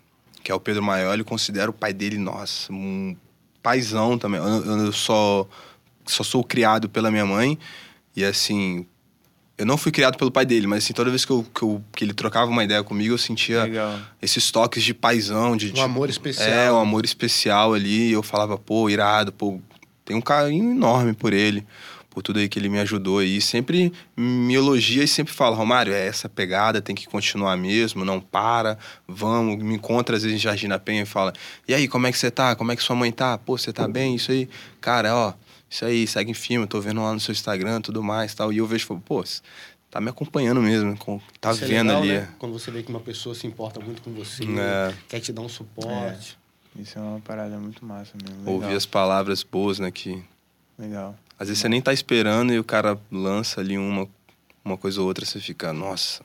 [0.43, 1.23] que é o Pedro Maioli.
[1.23, 3.15] Considero o pai dele, nossa, um
[3.63, 4.41] paizão também.
[4.41, 5.47] Eu, eu só,
[6.07, 7.59] só sou criado pela minha mãe.
[8.17, 8.87] E assim,
[9.59, 11.83] Eu não fui criado pelo pai dele, mas assim, toda vez que, eu, que, eu,
[11.93, 13.99] que ele trocava uma ideia comigo, eu sentia Legal.
[14.21, 15.67] esses toques de paizão, de.
[15.67, 16.49] Um tipo, amor especial.
[16.49, 18.09] É, um amor especial ali.
[18.09, 19.59] E eu falava, pô, irado, pô,
[20.05, 21.67] tem um carinho enorme por ele,
[22.17, 23.43] por tudo aí que ele me ajudou aí.
[23.43, 28.19] Sempre me elogia e sempre fala, Romário, é essa pegada, tem que continuar mesmo, não
[28.23, 29.63] para, vamos.
[29.63, 31.35] Me encontra às vezes em Jardim da Penha e fala,
[31.69, 32.57] e aí, como é que você tá?
[32.57, 33.37] Como é que sua mãe tá?
[33.37, 34.15] Pô, você tá bem?
[34.15, 34.49] Isso aí.
[34.81, 35.35] Cara, ó,
[35.69, 38.51] isso aí, segue em filme, eu tô vendo lá no seu Instagram, tudo mais tal.
[38.51, 39.23] E eu vejo, falo, pô,
[39.91, 40.97] tá me acompanhando mesmo,
[41.39, 42.13] tá Isso é vendo legal, ali.
[42.13, 42.29] né?
[42.39, 44.95] Quando você vê que uma pessoa se importa muito com você, É.
[45.07, 46.39] quer te dar um suporte.
[46.79, 48.39] Isso é uma parada muito massa mesmo.
[48.51, 48.77] Ouvir Legal.
[48.79, 50.23] as palavras boas, né, que
[50.79, 51.15] Legal.
[51.39, 54.09] Às vezes você nem tá esperando e o cara lança ali uma,
[54.65, 56.23] uma coisa ou outra, você fica, nossa,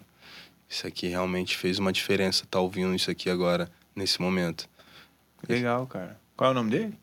[0.70, 4.70] isso aqui realmente fez uma diferença, tá ouvindo isso aqui agora, nesse momento.
[5.48, 6.18] Legal, cara.
[6.36, 6.94] Qual é o nome dele?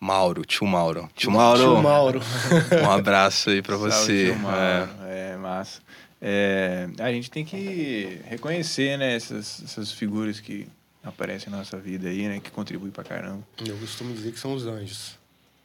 [0.00, 1.10] Mauro, tio Mauro.
[1.16, 2.20] Tio Mauro, Tio Mauro.
[2.86, 4.24] um abraço aí pra Salve, você.
[4.26, 4.58] tio Mauro.
[4.58, 5.32] É.
[5.32, 5.80] É, massa.
[6.20, 10.68] É, a gente tem que reconhecer, né, essas, essas figuras que
[11.02, 13.42] aparecem na nossa vida aí, né, que contribuem pra caramba.
[13.64, 15.17] Eu costumo dizer que são os anjos.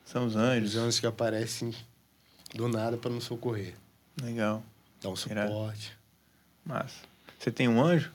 [0.05, 0.75] São os Os anjos.
[0.75, 1.73] anjos que aparecem
[2.53, 3.73] do nada para nos socorrer.
[4.21, 4.63] Legal.
[5.01, 5.49] Dar um Irado.
[5.51, 5.91] suporte.
[6.65, 6.95] Massa.
[7.39, 8.11] Você tem um anjo?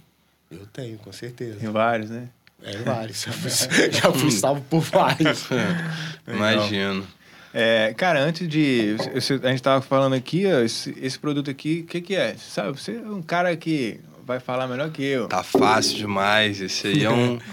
[0.51, 1.59] Eu tenho, com certeza.
[1.59, 2.29] Tem vários, né?
[2.63, 3.23] É, vários.
[3.93, 5.47] Já fui, fui salvo por vários.
[6.27, 7.07] Imagino.
[7.53, 8.97] É, cara, antes de.
[9.43, 12.37] A gente tava falando aqui, ó, esse, esse produto aqui, o que, que é?
[12.37, 15.29] Sabe, você é um cara que vai falar melhor que eu.
[15.29, 16.61] Tá fácil demais.
[16.61, 17.39] Esse aí é um.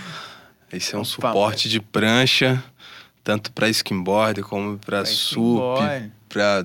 [0.73, 2.61] Esse é Um suporte de prancha,
[3.25, 5.81] tanto pra skimboard como pra Pra sup,
[6.29, 6.63] pra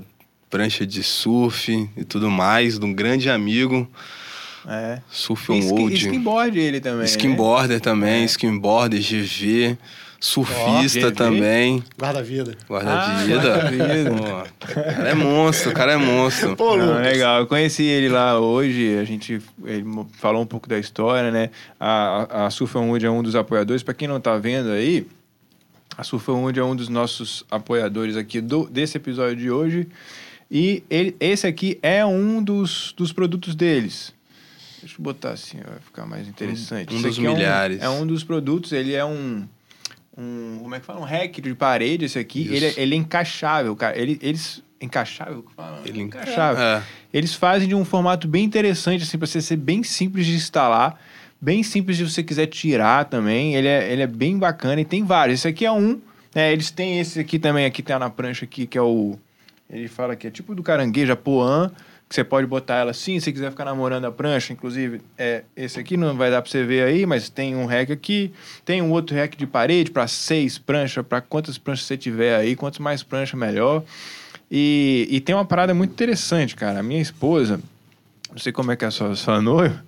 [0.49, 3.89] prancha de surf e tudo mais, de um grande amigo,
[4.69, 5.01] É.
[5.11, 5.95] Surf E on skin- Wood.
[5.97, 6.99] Skimboard ele também.
[7.01, 7.05] né?
[7.07, 8.25] Skimboarder também, É.
[8.27, 9.79] skimboarder, GV,
[10.21, 11.13] surfista GV.
[11.13, 12.55] também, Guarda-vida.
[12.69, 13.41] guarda-vida.
[13.41, 14.11] Ah, guarda-vida.
[14.11, 14.21] Pô,
[14.69, 16.57] o cara é monstro, o cara é monstro.
[16.57, 17.41] Pô, Não, legal.
[17.41, 19.85] Eu conheci ele lá hoje, a gente ele
[20.19, 21.49] falou um pouco da história, né?
[21.79, 23.83] A, a, a Surf on Wood é um dos apoiadores.
[23.83, 25.07] Para quem não tá vendo aí,
[25.97, 29.89] a Surf on Wood é um dos nossos apoiadores aqui do, desse episódio de hoje.
[30.51, 34.13] E ele, esse aqui é um dos, dos produtos deles.
[34.81, 36.93] Deixa eu botar assim, vai ficar mais interessante.
[36.93, 37.83] Um Esse dos aqui é milhares.
[37.83, 39.47] É um, dos produtos, ele é um,
[40.17, 40.59] um.
[40.63, 41.01] Como é que fala?
[41.01, 42.49] Um rack de parede, esse aqui.
[42.51, 42.81] Ele, é- Isso.
[42.81, 43.99] ele é encaixável, cara.
[43.99, 44.63] Ele, eles.
[44.81, 45.45] Encaixável?
[45.85, 46.63] Ele encaixável.
[46.63, 46.83] É.
[47.13, 50.99] Eles fazem de um formato bem interessante, assim, pra você ser bem simples de instalar.
[51.41, 53.55] Bem simples se você quiser tirar também.
[53.55, 55.41] Ele é, ele é bem bacana e tem vários.
[55.41, 55.99] Esse aqui é um.
[56.35, 56.53] né?
[56.53, 59.19] eles têm esse aqui também, aqui tá na prancha aqui, que é o.
[59.71, 61.71] Ele fala que é tipo do caranguejo, a Poan,
[62.09, 64.53] que você pode botar ela assim, se quiser ficar namorando a prancha.
[64.53, 67.91] Inclusive, é, esse aqui não vai dar pra você ver aí, mas tem um rack
[67.91, 68.33] aqui.
[68.65, 72.55] Tem um outro rack de parede para seis pranchas, para quantas pranchas você tiver aí.
[72.55, 73.83] Quanto mais prancha, melhor.
[74.51, 76.81] E, e tem uma parada muito interessante, cara.
[76.81, 77.61] A minha esposa,
[78.31, 79.83] não sei como é que é a sua, sua noiva,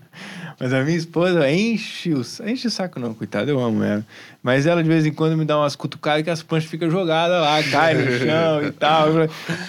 [0.58, 4.04] mas a minha esposa enche o, enche o saco, não, coitado, eu amo ela.
[4.42, 7.40] Mas ela de vez em quando me dá umas cutucadas que as pranchas ficam jogadas
[7.40, 9.08] lá, caem no chão e tal.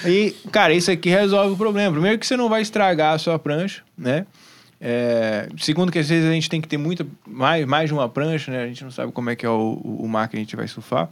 [0.06, 1.92] E, cara, isso aqui resolve o problema.
[1.92, 4.26] Primeiro que você não vai estragar a sua prancha, né?
[4.86, 8.10] É, segundo que às vezes a gente tem que ter muita, mais, mais de uma
[8.10, 8.64] prancha, né?
[8.64, 10.56] A gente não sabe como é que é o, o, o mar que a gente
[10.56, 11.10] vai surfar.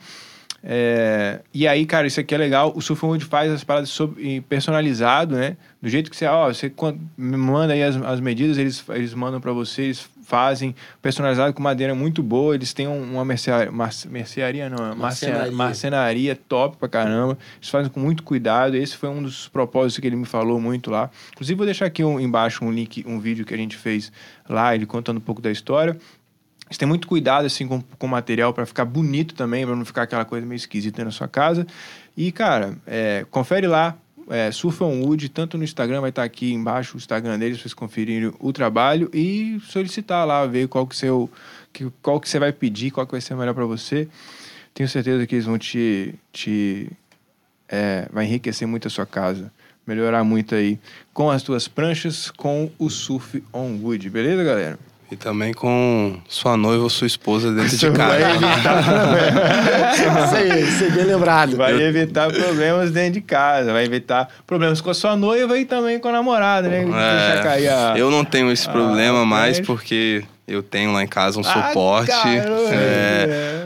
[0.63, 2.71] É, e aí, cara, isso aqui é legal.
[2.75, 5.57] O Surf Wood faz as paradas sob- e personalizado, né?
[5.81, 6.71] Do jeito que você, ó, você
[7.17, 11.95] manda aí as, as medidas, eles, eles mandam para você, eles fazem personalizado com madeira
[11.95, 12.53] muito boa.
[12.53, 13.71] Eles têm um- uma mercearia,
[14.07, 14.97] mercearia não, marcenaria.
[15.01, 15.51] Marcenaria.
[15.51, 17.37] marcenaria top pra caramba.
[17.57, 18.75] Eles fazem com muito cuidado.
[18.77, 21.09] Esse foi um dos propósitos que ele me falou muito lá.
[21.33, 24.11] Inclusive, vou deixar aqui um- embaixo um link, um vídeo que a gente fez
[24.47, 25.97] lá, ele contando um pouco da história.
[26.71, 30.03] Eles têm muito cuidado assim com, o material para ficar bonito também, para não ficar
[30.03, 31.67] aquela coisa meio esquisita na sua casa.
[32.15, 33.97] E, cara, é, confere lá,
[34.29, 37.63] é, Surf on Wood, tanto no Instagram, vai estar aqui embaixo o Instagram deles, para
[37.63, 41.29] vocês conferirem o trabalho e solicitar lá, ver qual que, seu,
[41.73, 44.07] que, qual que você vai pedir, qual que vai ser melhor para você.
[44.73, 46.15] Tenho certeza que eles vão te...
[46.31, 46.89] te
[47.67, 49.51] é, vai enriquecer muito a sua casa,
[49.85, 50.79] melhorar muito aí
[51.13, 54.90] com as tuas pranchas, com o Surf on Wood, beleza, galera?
[55.11, 58.39] E também com sua noiva ou sua esposa dentro de Vai casa.
[60.25, 61.57] Isso aí, isso aí, bem lembrado.
[61.57, 65.99] Vai evitar problemas dentro de casa, vai evitar problemas com a sua noiva e também
[65.99, 66.79] com a namorada, né?
[66.85, 67.93] Deixa cair a...
[67.97, 71.37] É, eu não tenho esse Ah, problema mais mas- porque eu tenho lá em casa
[71.37, 72.09] um Ah, suporte.
[72.11, 73.60] caramba, é, é.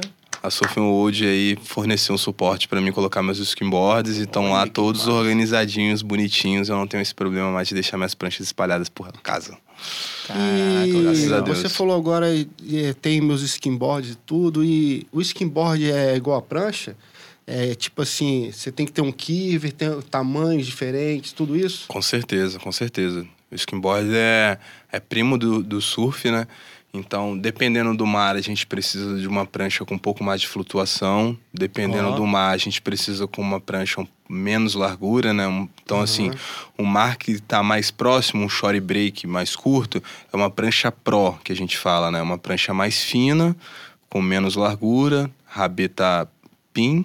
[0.45, 4.67] A Surfing Wood aí forneceu um suporte pra mim colocar meus skimboards e estão lá
[4.67, 5.13] todos massa.
[5.13, 6.69] organizadinhos, bonitinhos.
[6.69, 9.57] Eu não tenho esse problema mais de deixar minhas pranchas espalhadas por casa.
[10.27, 11.57] Caraca, graças a E Deus.
[11.59, 12.27] você falou agora,
[13.01, 16.95] tem meus skimboards e tudo, e o skimboard é igual a prancha.
[17.47, 21.85] É tipo assim, você tem que ter um kiver, tem tamanhos diferentes, tudo isso?
[21.87, 23.25] Com certeza, com certeza.
[23.51, 24.57] O skimboard é,
[24.91, 26.47] é primo do, do surf, né?
[26.97, 30.47] Então, dependendo do mar, a gente precisa de uma prancha com um pouco mais de
[30.47, 31.37] flutuação.
[31.53, 32.15] Dependendo Ó.
[32.15, 35.45] do mar, a gente precisa com uma prancha um- menos largura, né?
[35.83, 36.03] Então, Uhum.
[36.03, 36.31] assim,
[36.79, 41.33] um mar que está mais próximo, um shore break mais curto, é uma prancha pro,
[41.43, 42.21] que a gente fala, né?
[42.21, 43.55] Uma prancha mais fina,
[44.09, 46.27] com menos largura, rabeta
[46.73, 47.03] pin,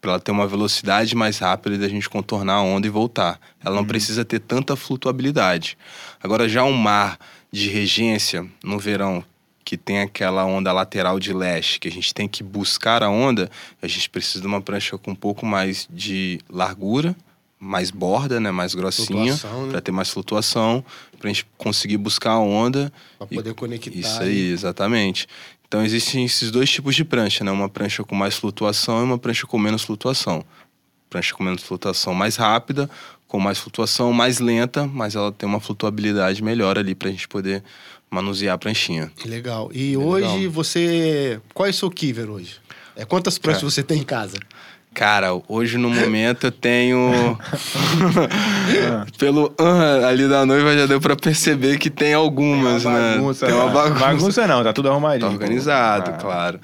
[0.00, 3.38] para ela ter uma velocidade mais rápida da gente contornar a onda e voltar.
[3.62, 5.76] Ela não precisa ter tanta flutuabilidade.
[6.22, 7.18] Agora, já um mar
[7.54, 9.24] de regência no verão,
[9.64, 13.50] que tem aquela onda lateral de leste, que a gente tem que buscar a onda,
[13.80, 17.16] a gente precisa de uma prancha com um pouco mais de largura,
[17.58, 19.40] mais borda, né, mais grossinha, né?
[19.70, 20.84] para ter mais flutuação,
[21.18, 23.90] para a gente conseguir buscar a onda Pra e- poder conectar.
[23.96, 25.26] isso aí, exatamente.
[25.66, 27.50] Então existem esses dois tipos de prancha, né?
[27.50, 30.44] Uma prancha com mais flutuação e uma prancha com menos flutuação.
[31.08, 32.88] Prancha com menos flutuação mais rápida,
[33.28, 37.62] com mais flutuação mais lenta, mas ela tem uma flutuabilidade melhor ali pra gente poder
[38.10, 39.10] manusear a pranchinha.
[39.16, 39.70] Que Legal.
[39.72, 40.50] E É hoje legal.
[40.50, 41.40] você.
[41.52, 42.56] Qual é o seu kiver hoje?
[42.96, 43.70] É, quantas pranchas Cara.
[43.72, 44.38] você tem em casa?
[44.92, 47.10] Cara, hoje no momento eu tenho.
[49.18, 53.14] Pelo ah ali da noiva já deu pra perceber que tem algumas, né?
[53.16, 53.72] bagunça, tem uma né?
[53.72, 54.00] bagunça.
[54.04, 55.28] Bagunça não, tá tudo arrumadinho.
[55.28, 56.18] Tá organizado, Ah.
[56.18, 56.60] claro.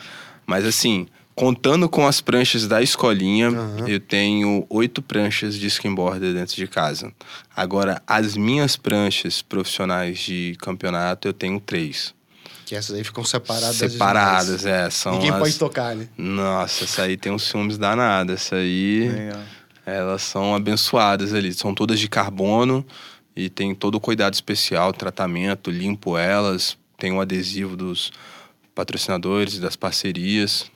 [0.46, 1.07] Mas assim,
[1.40, 3.88] contando com as pranchas da escolinha, Aham.
[3.88, 7.11] eu tenho oito pranchas de skimboarder dentro de casa.
[7.57, 12.14] Agora, as minhas pranchas profissionais de campeonato, eu tenho três.
[12.66, 13.79] Que essas aí ficam separadas.
[13.79, 14.66] das Separadas, demais.
[14.66, 14.90] é.
[14.90, 15.38] São Ninguém as...
[15.38, 16.09] pode tocar, né?
[16.18, 18.35] Nossa, essa aí tem uns ciúmes danados.
[18.35, 19.40] Essa aí, Legal.
[19.87, 21.55] elas são abençoadas ali.
[21.55, 22.85] São todas de carbono
[23.35, 26.76] e tem todo o cuidado especial, tratamento, limpo elas.
[26.98, 28.12] Tem o adesivo dos
[28.74, 30.70] patrocinadores, das parcerias.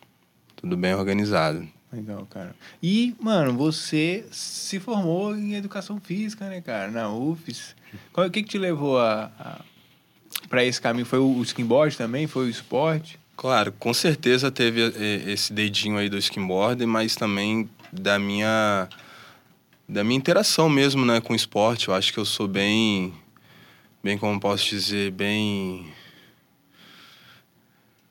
[0.64, 1.68] Tudo bem organizado.
[1.92, 2.56] Legal, cara.
[2.82, 6.90] E, mano, você se formou em educação física, né, cara?
[6.90, 7.76] Na UFES.
[8.16, 9.60] O que, que te levou a, a
[10.48, 11.04] para esse caminho?
[11.04, 12.26] Foi o, o skimboard também?
[12.26, 13.18] Foi o esporte?
[13.36, 18.88] Claro, com certeza teve eh, esse dedinho aí do skimboard, mas também da minha
[19.86, 21.88] da minha interação mesmo, né, com o esporte.
[21.88, 23.12] Eu acho que eu sou bem
[24.02, 25.92] bem como posso dizer, bem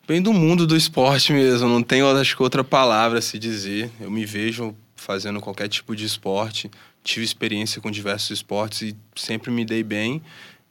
[0.08, 3.90] bem do mundo do esporte mesmo, não tenho acho que outra palavra a se dizer.
[4.00, 6.70] Eu me vejo fazendo qualquer tipo de esporte,
[7.04, 10.22] tive experiência com diversos esportes e sempre me dei bem.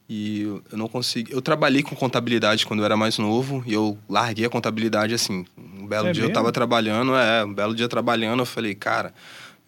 [0.09, 1.31] E eu eu não consigo.
[1.31, 5.45] Eu trabalhei com contabilidade quando eu era mais novo e eu larguei a contabilidade assim.
[5.57, 6.33] Um belo É dia eu mesmo?
[6.33, 9.13] tava trabalhando, é, um belo dia trabalhando, eu falei, cara,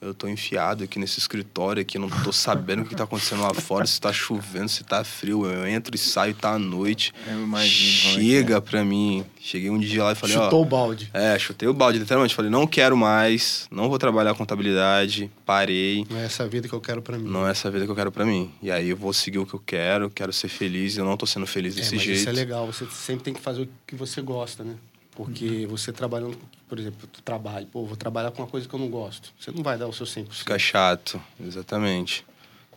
[0.02, 3.54] eu tô enfiado aqui nesse escritório aqui, não tô sabendo o que tá acontecendo lá
[3.54, 5.46] fora, se tá chovendo, se tá frio.
[5.46, 7.14] Eu entro e saio, tá à noite.
[7.28, 9.26] Eu imagino é que Chega pra mim.
[9.40, 10.44] Cheguei um dia lá e falei, ó.
[10.46, 11.10] Chutou o balde.
[11.14, 12.36] É, chutei o balde, literalmente.
[12.36, 16.06] Falei, não quero mais, não vou trabalhar contabilidade, parei.
[16.10, 17.30] Não é essa vida que eu quero pra mim.
[17.30, 18.52] Não é essa vida que eu quero pra mim.
[18.62, 21.16] E aí eu vou seguir o que eu quero, quero ser feliz, e eu não
[21.18, 22.20] tô sendo feliz É, desse mas jeito.
[22.20, 22.66] isso é legal.
[22.68, 24.76] Você sempre tem que fazer o que você gosta, né?
[25.16, 28.80] Porque você trabalhando, por exemplo, tu trabalha, pô, vou trabalhar com uma coisa que eu
[28.80, 29.32] não gosto.
[29.40, 30.28] Você não vai dar o seu 100%.
[30.32, 32.26] Fica chato, exatamente.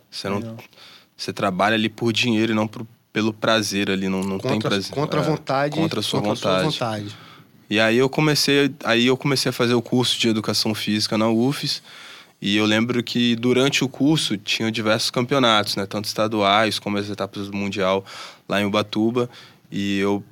[0.09, 0.37] Você não.
[0.39, 0.57] Legal.
[1.17, 4.69] Você trabalha ali por dinheiro e não por- pelo prazer ali, não, não tem contra,
[4.69, 4.91] prazer.
[4.91, 5.75] contra a É, vontade.
[5.75, 6.63] Contra a sua contra vontade.
[7.09, 7.15] vontade.
[7.69, 11.27] E aí eu comecei, aí eu comecei a fazer o curso de educação física na
[11.29, 11.83] UFES.
[12.41, 17.09] E eu lembro que durante o curso tinha diversos campeonatos, né, tanto estaduais como as
[17.09, 18.05] etapas do mundial
[18.47, 19.29] lá em Ubatuba,
[19.69, 20.23] e eu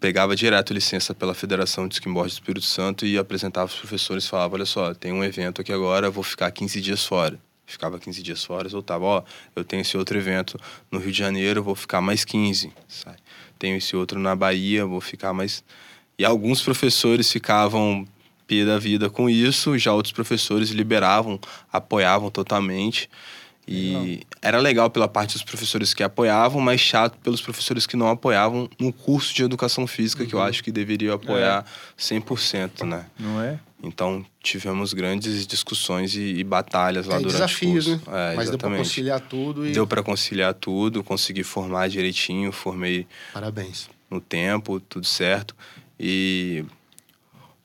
[0.00, 4.54] pegava direto licença pela Federação de Skimboard do Espírito Santo e apresentava os professores, falava,
[4.54, 7.38] olha só, tem um evento aqui agora, vou ficar 15 dias fora.
[7.66, 9.22] Ficava 15 dias fora, voltava, ó,
[9.54, 10.58] eu tenho esse outro evento
[10.90, 12.72] no Rio de Janeiro, vou ficar mais 15.
[12.88, 13.16] Sai.
[13.58, 15.62] Tenho esse outro na Bahia, vou ficar mais
[16.20, 18.06] e alguns professores ficavam
[18.46, 21.40] pé da vida com isso, já outros professores liberavam,
[21.72, 23.08] apoiavam totalmente.
[23.72, 28.08] E era legal pela parte dos professores que apoiavam, mas chato pelos professores que não
[28.08, 31.64] apoiavam no curso de educação física, que eu acho que deveria apoiar
[31.96, 33.06] 100%, né?
[33.16, 33.60] Não é?
[33.82, 37.96] Então, tivemos grandes discussões e, e batalhas lá durante desafios, o né?
[38.04, 38.10] curso.
[38.10, 38.78] É, Mas deu pra exatamente.
[38.78, 39.72] conciliar tudo e.
[39.72, 43.88] Deu para conciliar tudo, consegui formar direitinho, formei Parabéns.
[44.10, 45.54] no tempo, tudo certo.
[45.98, 46.64] E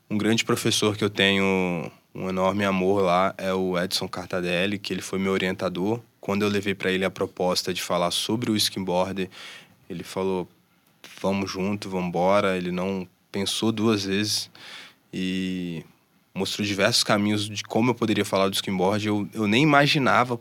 [0.09, 4.93] um grande professor que eu tenho um enorme amor lá é o Edson Cartadelli, que
[4.93, 5.99] ele foi meu orientador.
[6.21, 9.30] Quando eu levei para ele a proposta de falar sobre o skimboard,
[9.89, 10.47] ele falou:
[11.21, 12.58] "Vamos junto, vamos embora".
[12.58, 14.49] Ele não pensou duas vezes
[15.13, 15.84] e
[16.34, 19.06] mostrou diversos caminhos de como eu poderia falar do skimboard.
[19.06, 20.39] Eu, eu nem imaginava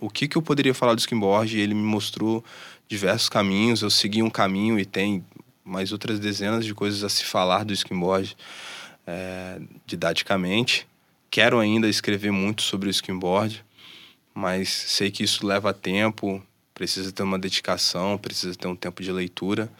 [0.00, 2.44] o que, que eu poderia falar do skimboard e ele me mostrou
[2.88, 3.82] diversos caminhos.
[3.82, 5.24] Eu segui um caminho e tem
[5.64, 8.36] mais outras dezenas de coisas a se falar do skimboard
[9.04, 10.86] é, didaticamente.
[11.30, 13.64] Quero ainda escrever muito sobre o skimboard,
[14.34, 16.42] mas sei que isso leva tempo,
[16.74, 19.70] precisa ter uma dedicação, precisa ter um tempo de leitura.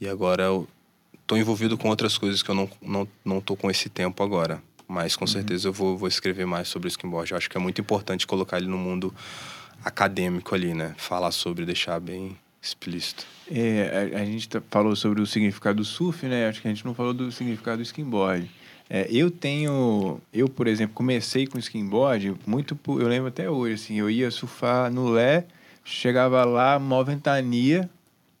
[0.00, 0.68] E agora eu
[1.26, 4.62] tô envolvido com outras coisas que eu não, não, não tô com esse tempo agora.
[4.86, 5.28] Mas com uhum.
[5.28, 7.32] certeza eu vou, vou escrever mais sobre o skimboard.
[7.32, 9.14] Eu acho que é muito importante colocar ele no mundo
[9.84, 10.94] acadêmico ali, né?
[10.96, 13.26] Falar sobre, deixar bem explícito.
[13.50, 16.48] É, a, a, gente tá, falou sobre o significado do surf, né?
[16.48, 18.50] Acho que a gente não falou do significado do skimboard.
[18.90, 23.94] É, eu tenho, eu por exemplo, comecei com skimboard muito, eu lembro até hoje, assim,
[23.96, 25.44] eu ia surfar no Lé,
[25.84, 27.88] chegava lá, mó ventania,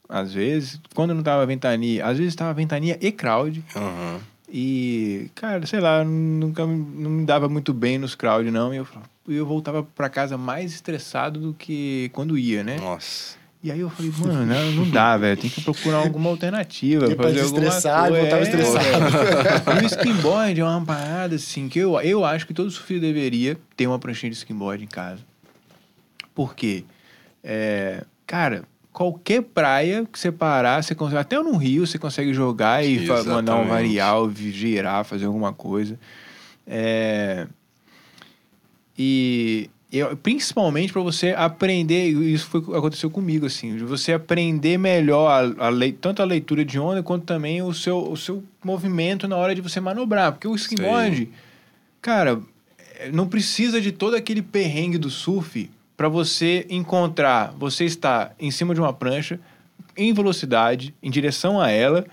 [0.08, 3.62] às vezes, quando não tava ventania, às vezes tava ventania e crowd.
[3.76, 4.20] Uhum.
[4.50, 8.72] E, cara, sei lá, nunca não me dava muito bem nos crowd, não.
[8.72, 8.86] E eu,
[9.28, 12.78] eu voltava para casa mais estressado do que quando ia, né?
[12.78, 13.36] Nossa.
[13.62, 15.40] E aí eu falei, mano, não, não dá, velho.
[15.40, 17.10] Tem que procurar alguma alternativa.
[17.10, 18.40] E fazer estressar, alguma coisa.
[18.42, 19.78] estressado.
[19.78, 19.82] É.
[19.82, 23.58] e o skimboard é uma parada, assim, que eu, eu acho que todo surfista deveria
[23.76, 25.22] ter uma pranchinha de skimboard em casa.
[26.32, 26.84] Por quê?
[27.42, 32.84] É, cara, qualquer praia que você parar, você consegue, até no rio você consegue jogar
[32.84, 33.28] e Exatamente.
[33.28, 35.98] mandar um varial, girar, fazer alguma coisa.
[36.64, 37.46] É...
[38.96, 45.28] E eu, principalmente para você aprender, isso foi, aconteceu comigo, assim, de você aprender melhor
[45.30, 49.26] a, a lei, tanto a leitura de onda quanto também o seu, o seu movimento
[49.26, 50.32] na hora de você manobrar.
[50.32, 51.30] Porque o skimboard,
[52.02, 52.38] cara,
[53.12, 58.74] não precisa de todo aquele perrengue do surf para você encontrar, você está em cima
[58.74, 59.40] de uma prancha,
[59.96, 62.06] em velocidade, em direção a ela,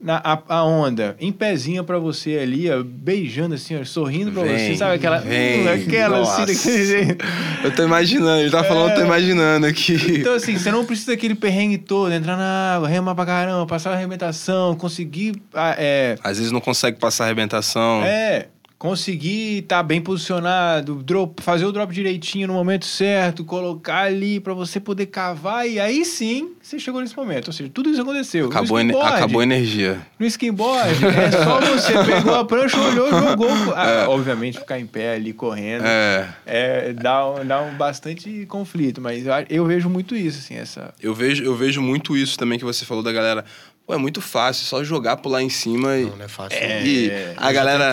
[0.00, 4.42] na, a, a onda em pezinha para você ali, ó, beijando assim, ó, sorrindo para
[4.42, 7.24] você, sabe aquela, vem, hum, aquela assim, daquele jeito.
[7.64, 9.04] Eu tô imaginando, ele tá falando, é, eu tô é.
[9.06, 9.96] imaginando aqui.
[10.20, 13.90] Então assim, você não precisa daquele perrengue todo, entrar na água, remar pra caramba, passar
[13.90, 16.16] a arrebentação, conseguir, ah, é...
[16.22, 18.02] Às vezes não consegue passar a arrebentação.
[18.04, 24.02] É, conseguir estar tá bem posicionado, drop, fazer o drop direitinho no momento certo, colocar
[24.02, 27.48] ali para você poder cavar e aí sim você chegou nesse momento.
[27.48, 28.48] Ou seja, tudo isso aconteceu.
[28.48, 30.06] Acabou, acabou a energia.
[30.18, 33.46] No skimboard, é só você pegou a prancha, olhou, jogou.
[33.76, 34.08] Ah, é.
[34.08, 36.28] Obviamente, ficar em pé ali correndo é.
[36.46, 40.94] é dá, um, dá um bastante conflito, mas eu, eu vejo muito isso, assim, essa.
[41.00, 43.44] Eu vejo, eu vejo muito isso também que você falou da galera.
[43.86, 46.04] Pô, é muito fácil, só jogar pular em cima e.
[46.04, 46.58] Não, não é fácil.
[46.58, 47.92] É, e a galera.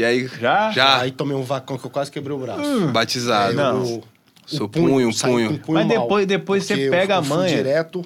[0.00, 0.30] E aí.
[0.40, 0.70] Já?
[0.70, 1.00] Já.
[1.00, 2.62] Aí tomei um vacão que eu quase quebrei o braço.
[2.62, 2.90] Hum.
[2.90, 3.54] Batizado.
[3.54, 3.82] Não.
[3.82, 4.02] O,
[4.46, 5.58] Seu punho, um punho.
[5.58, 5.74] punho.
[5.74, 7.54] Mas depois, depois você pega a manha.
[7.54, 8.02] direto.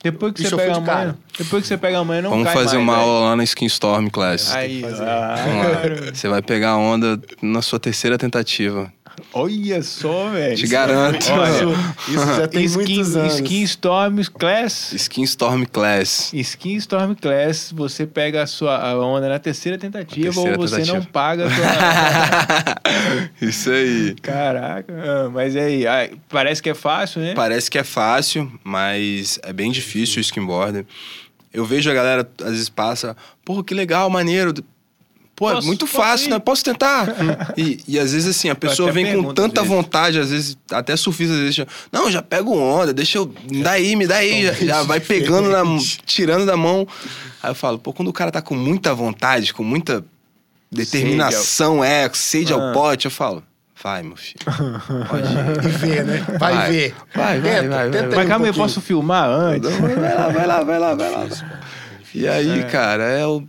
[0.00, 1.18] Depois que você pega a manha.
[1.36, 3.08] Depois que você pega a manha, não Vamos cai fazer mais, uma véio.
[3.08, 4.54] aula lá na Skin Storm Class.
[4.54, 5.82] Aí, ah,
[6.14, 8.92] Você vai pegar a onda na sua terceira tentativa.
[9.32, 10.56] Olha só, velho.
[10.56, 11.18] Te garanto.
[11.22, 13.34] Isso, isso já tem Skin, muitos anos.
[13.34, 14.92] Skin Storm Class.
[14.92, 16.32] Skin Storm Class.
[16.32, 20.98] Skin Storm Class, você pega a sua onda na terceira tentativa terceira ou você tentativa.
[20.98, 21.64] não paga a sua...
[23.48, 24.14] Isso aí.
[24.22, 25.84] Caraca, mas aí,
[26.28, 27.34] parece que é fácil, né?
[27.34, 30.86] Parece que é fácil, mas é bem difícil o skimboard.
[31.52, 34.52] Eu vejo a galera, às vezes passa, porra, que legal, maneiro.
[35.38, 36.30] Pô, posso, é muito fácil, ir?
[36.30, 36.38] né?
[36.40, 37.14] Posso tentar?
[37.56, 40.96] e, e às vezes, assim, a pessoa vem com tanta às vontade, às vezes, até
[40.96, 43.32] surfista, às vezes, já, não, já pego onda, deixa eu.
[43.48, 44.46] Me dá aí, me dá aí.
[44.46, 45.62] Já, já vai pegando, na,
[46.04, 46.88] tirando da mão.
[47.40, 50.04] Aí eu falo, pô, quando o cara tá com muita vontade, com muita
[50.72, 52.72] determinação, sede é, sede ao ah.
[52.72, 53.40] pote, eu falo.
[53.80, 54.40] Vai, meu filho.
[55.08, 55.70] Pode ir.
[55.78, 56.26] ver, né?
[56.36, 56.94] Vai, vai ver.
[57.14, 57.90] Vai, vai, tenta, vai.
[57.90, 58.16] Tenta vai.
[58.16, 59.70] Mas calma, um eu posso filmar antes?
[59.70, 61.28] Vai lá, vai lá, vai lá, vai lá.
[62.12, 62.62] E aí, é.
[62.64, 63.44] cara, é o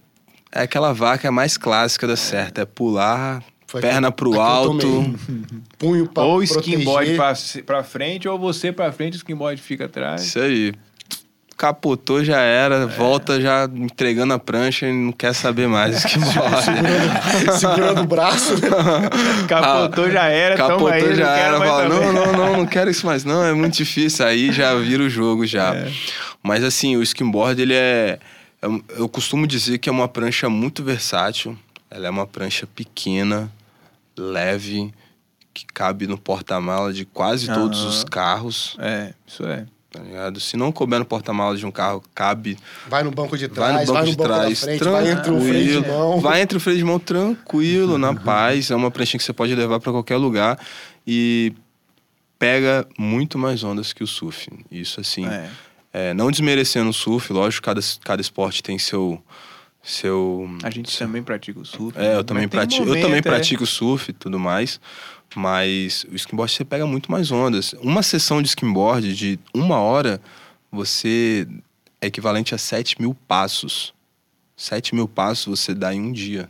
[0.52, 2.62] é aquela vaca mais clássica da certa.
[2.62, 5.16] É pular, Foi perna pro alto.
[5.78, 7.34] Punho pra Ou skinboard pra,
[7.66, 10.24] pra frente, ou você pra frente, o skinboard fica atrás.
[10.24, 10.74] Isso aí.
[11.56, 12.86] Capotou, já era, é.
[12.86, 16.64] volta já entregando a prancha e não quer saber mais skimboard.
[16.64, 18.56] segurando, segurando o braço.
[19.46, 21.58] Capotou, ah, já era, Capotou, aí, já era.
[21.58, 24.26] Fala, não, não, não, não quero isso mais não, é muito difícil.
[24.26, 25.76] Aí já vira o jogo já.
[25.76, 25.92] É.
[26.42, 28.20] Mas assim, o skimboard, ele é
[28.62, 31.58] eu, eu costumo dizer que é uma prancha muito versátil.
[31.90, 33.52] Ela é uma prancha pequena,
[34.18, 34.94] leve,
[35.54, 38.76] que cabe no porta-mala de quase todos os carros.
[38.80, 39.66] É, isso é.
[39.92, 40.40] Tá ligado?
[40.40, 42.60] Se não couber no porta-malas de um carro, cabe.
[42.88, 45.10] Vai no banco de trás, vai no banco, vai no de banco trás, frente, vai
[45.10, 46.20] entre o freio de mão.
[46.22, 48.70] Vai entre o freio de mão tranquilo, na paz.
[48.70, 50.60] É uma pranchinha que você pode levar para qualquer lugar
[51.08, 51.54] e
[52.38, 54.48] pega muito mais ondas que o surf.
[54.70, 55.26] Isso assim.
[55.26, 55.50] É.
[55.92, 59.22] É, não desmerecendo o surf, lógico, cada, cada esporte tem seu.
[59.82, 61.08] seu a gente seu...
[61.08, 61.98] também pratica o surf.
[61.98, 63.22] É, eu também, pratico, um momento, eu também é...
[63.22, 64.80] pratico surf e tudo mais.
[65.36, 67.74] Mas o skimboard você pega muito mais ondas.
[67.82, 70.20] Uma sessão de skimboard de uma hora,
[70.72, 71.48] você
[72.02, 73.94] é equivalente a 7 mil passos.
[74.56, 76.50] 7 mil passos você dá em um dia.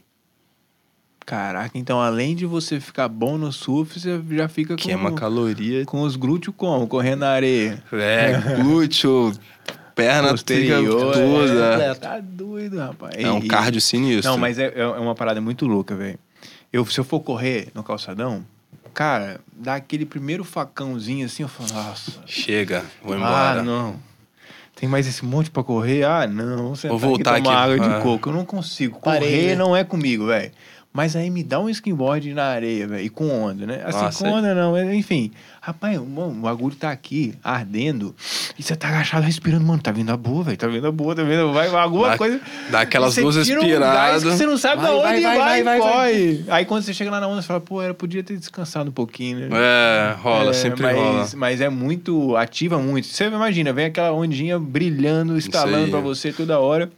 [1.30, 5.86] Caraca, então além de você ficar bom no surf, você já fica com, Queima caloria.
[5.86, 6.88] com os glúteos como?
[6.88, 7.84] Correndo na areia.
[7.94, 9.32] É, glúteo,
[9.94, 10.82] perna, Posterior,
[11.14, 11.62] fica tudo.
[11.62, 11.86] é.
[11.90, 13.14] É, Tá doido, rapaz.
[13.16, 14.32] é um E- cardio sinistro.
[14.32, 16.18] Não, mas é, é uma parada muito louca, velho.
[16.74, 18.44] Eu, se eu for correr no calçadão,
[18.92, 22.12] cara, dá aquele primeiro facãozinho assim, eu falo, nossa.
[22.26, 23.62] Chega, vou Ah, embora.
[23.62, 23.96] não.
[24.76, 26.06] Tem mais esse monte pra correr?
[26.06, 26.70] Ah, não.
[26.74, 27.74] Você Vou voltar aqui, tomar aqui.
[27.74, 28.00] água de Ah.
[28.02, 28.30] coco.
[28.30, 29.00] Eu não consigo.
[29.00, 29.56] Parei, correr né?
[29.56, 30.52] não é comigo, velho.
[30.92, 33.06] Mas aí me dá um skimboard na areia, velho.
[33.06, 33.82] E com onda, né?
[33.86, 34.72] Assim, Nossa, com é- onda não.
[34.72, 35.32] mas, Enfim.
[35.62, 38.16] Rapaz, mano, o bagulho tá aqui, ardendo.
[38.58, 39.80] E você tá agachado respirando, mano.
[39.82, 40.58] Tá vindo a boa, velho.
[40.58, 41.54] Tá vindo a boa, tá vindo.
[41.54, 42.42] Vai, alguma Dá- coisa.
[42.72, 44.24] dá aquelas duas um respiradas.
[44.24, 46.44] que Você não sabe Vai, da onde vai, vai, vai, vai, vai.
[46.48, 48.94] Aí quando você chega lá na onda, você fala, pô, eu podia ter descansado um
[48.94, 49.50] pouquinho, né?
[49.54, 51.30] É, rola, É, sempre mas, rola.
[51.36, 52.36] Mas é muito.
[52.36, 53.06] ativa muito.
[53.06, 56.90] Você imagina, vem aquela ondinha brilhando, estalando pra você toda hora.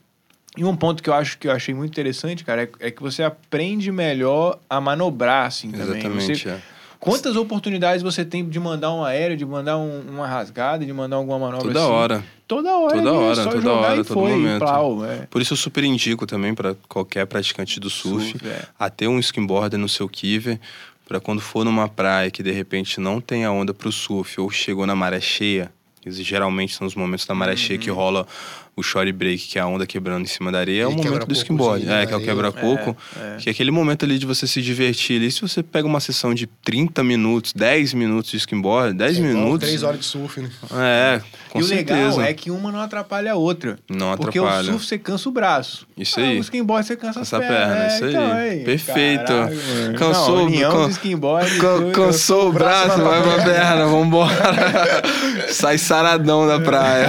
[0.58, 3.02] E um ponto que eu acho que eu achei muito interessante, cara, é, é que
[3.02, 6.00] você aprende melhor a manobrar, assim, também.
[6.02, 6.60] Exatamente, Você- é.
[7.00, 11.16] Quantas oportunidades você tem de mandar um aéreo, de mandar um- uma rasgada, de mandar
[11.16, 11.90] alguma manobra Toda assim?
[11.92, 12.24] hora.
[12.48, 12.96] Toda hora.
[12.98, 14.60] Toda ali, hora, só toda hora, todo foi, momento.
[14.60, 15.26] plau, é.
[15.32, 18.66] Por isso eu super indico também para qualquer praticante do surf, Surf, é.
[18.78, 20.60] a ter um skimboarder no seu kiver,
[21.08, 24.40] para quando for numa praia que de repente não tem a onda para o surf
[24.40, 25.72] ou chegou na maré cheia,
[26.02, 27.84] que geralmente são os momentos da maré cheia Uhum.
[27.84, 28.28] que rola
[28.76, 30.96] o short break, que é a onda quebrando em cima da areia, é o E
[30.96, 31.84] momento do skimboard.
[31.90, 32.20] É, que é o areia.
[32.26, 32.98] quebra-coco.
[33.20, 33.38] É, é.
[33.38, 35.30] Que é aquele momento ali de você se divertir ali.
[35.32, 39.34] Se você pega uma sessão de 30 minutos, 10 minutos de skimboard, 10 É igual
[39.36, 39.68] minutos.
[39.68, 40.50] Três horas de surf, né?
[40.74, 42.00] É, com e o certeza.
[42.18, 43.78] legal é que uma não atrapalha a outra.
[43.90, 44.62] Não Porque atrapalha.
[44.62, 45.86] o surf você cansa o braço.
[45.98, 46.38] Isso Ah, aí.
[46.38, 47.68] O skimboard você cansa Essa as pernas.
[47.68, 48.10] perna, É, isso aí.
[48.12, 48.60] então, aí.
[48.64, 49.26] Perfeito.
[49.28, 49.96] Caralho.
[49.98, 51.58] Cansou, Não, união can- do skimboard.
[51.60, 54.32] Can- cansou o braço, vai pra perna, vambora.
[55.52, 57.08] Sai saradão da praia.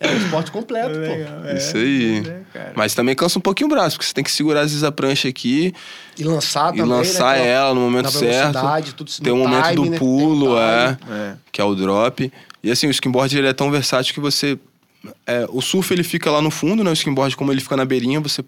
[0.00, 1.00] É um esporte completo, pô.
[1.00, 1.56] Legal, é.
[1.56, 2.22] Isso aí.
[2.54, 2.72] É.
[2.74, 4.92] Mas também cansa um pouquinho o braço, porque você tem que segurar às vezes a
[4.92, 5.72] prancha aqui
[6.18, 7.42] E lançar e também, lançar né?
[7.42, 7.48] pô?
[7.48, 8.58] ela no momento certo.
[8.96, 9.98] tudo Tem o no momento time, do né?
[9.98, 10.98] pulo, é.
[11.10, 11.34] É.
[11.52, 12.32] que é o drop.
[12.62, 14.58] E assim, o skimboard ele é tão versátil que você.
[15.26, 16.90] é, o surf ele fica lá no fundo, né?
[16.90, 18.42] O skimboard, como ele fica na beirinha, você.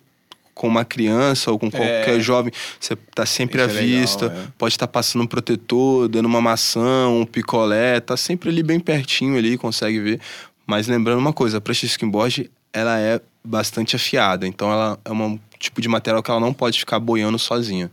[0.55, 4.27] Com uma criança ou com qualquer jovem, você tá sempre Isso à é legal, vista.
[4.35, 4.47] é.
[4.57, 9.37] Pode estar passando um protetor, dando uma maçã, um picolé, tá sempre ali bem pertinho
[9.37, 10.19] ali, consegue ver.
[10.67, 15.13] Mas lembrando uma coisa, a prancha de skimboard, ela é bastante afiada, então ela é
[15.13, 17.91] um tipo de material que ela não pode ficar boiando sozinha.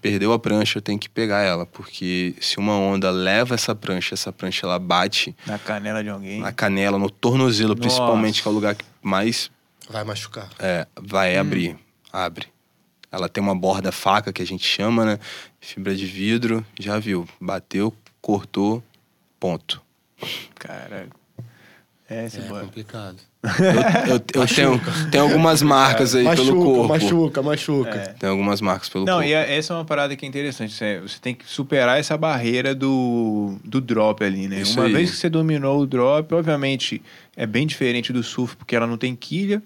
[0.00, 4.32] Perdeu a prancha, tem que pegar ela, porque se uma onda leva essa prancha, essa
[4.32, 6.40] prancha ela bate Na canela de alguém.
[6.40, 7.80] na canela, no tornozelo, Nossa.
[7.82, 9.50] principalmente, que é o lugar que mais
[9.88, 10.48] Vai machucar.
[10.58, 11.02] é, Hum.
[11.06, 11.76] vai abrir,
[12.12, 12.46] abre.
[13.12, 15.18] Ela tem uma borda faca que a gente chama, né?
[15.60, 17.28] Fibra de vidro, já viu.
[17.38, 18.82] Bateu, cortou,
[19.38, 19.82] ponto.
[20.54, 21.08] Cara.
[22.10, 22.60] É, esse É boy.
[22.62, 23.16] complicado.
[23.42, 24.80] Eu, eu- eu tenho,
[25.10, 26.88] tenho algumas marcas aí machuca, pelo corpo.
[26.88, 27.90] machuca, machuca.
[27.96, 28.06] É.
[28.18, 29.28] Tem algumas marcas pelo Não, corpo.
[29.28, 30.72] e a- essa é uma parada que é interessante.
[30.74, 34.60] Você, você tem que superar essa barreira do, do drop ali, né?
[34.60, 34.92] Isso uma aí.
[34.92, 37.02] vez que você dominou o drop, obviamente
[37.36, 39.62] é bem diferente do surf, porque ela não tem quilha.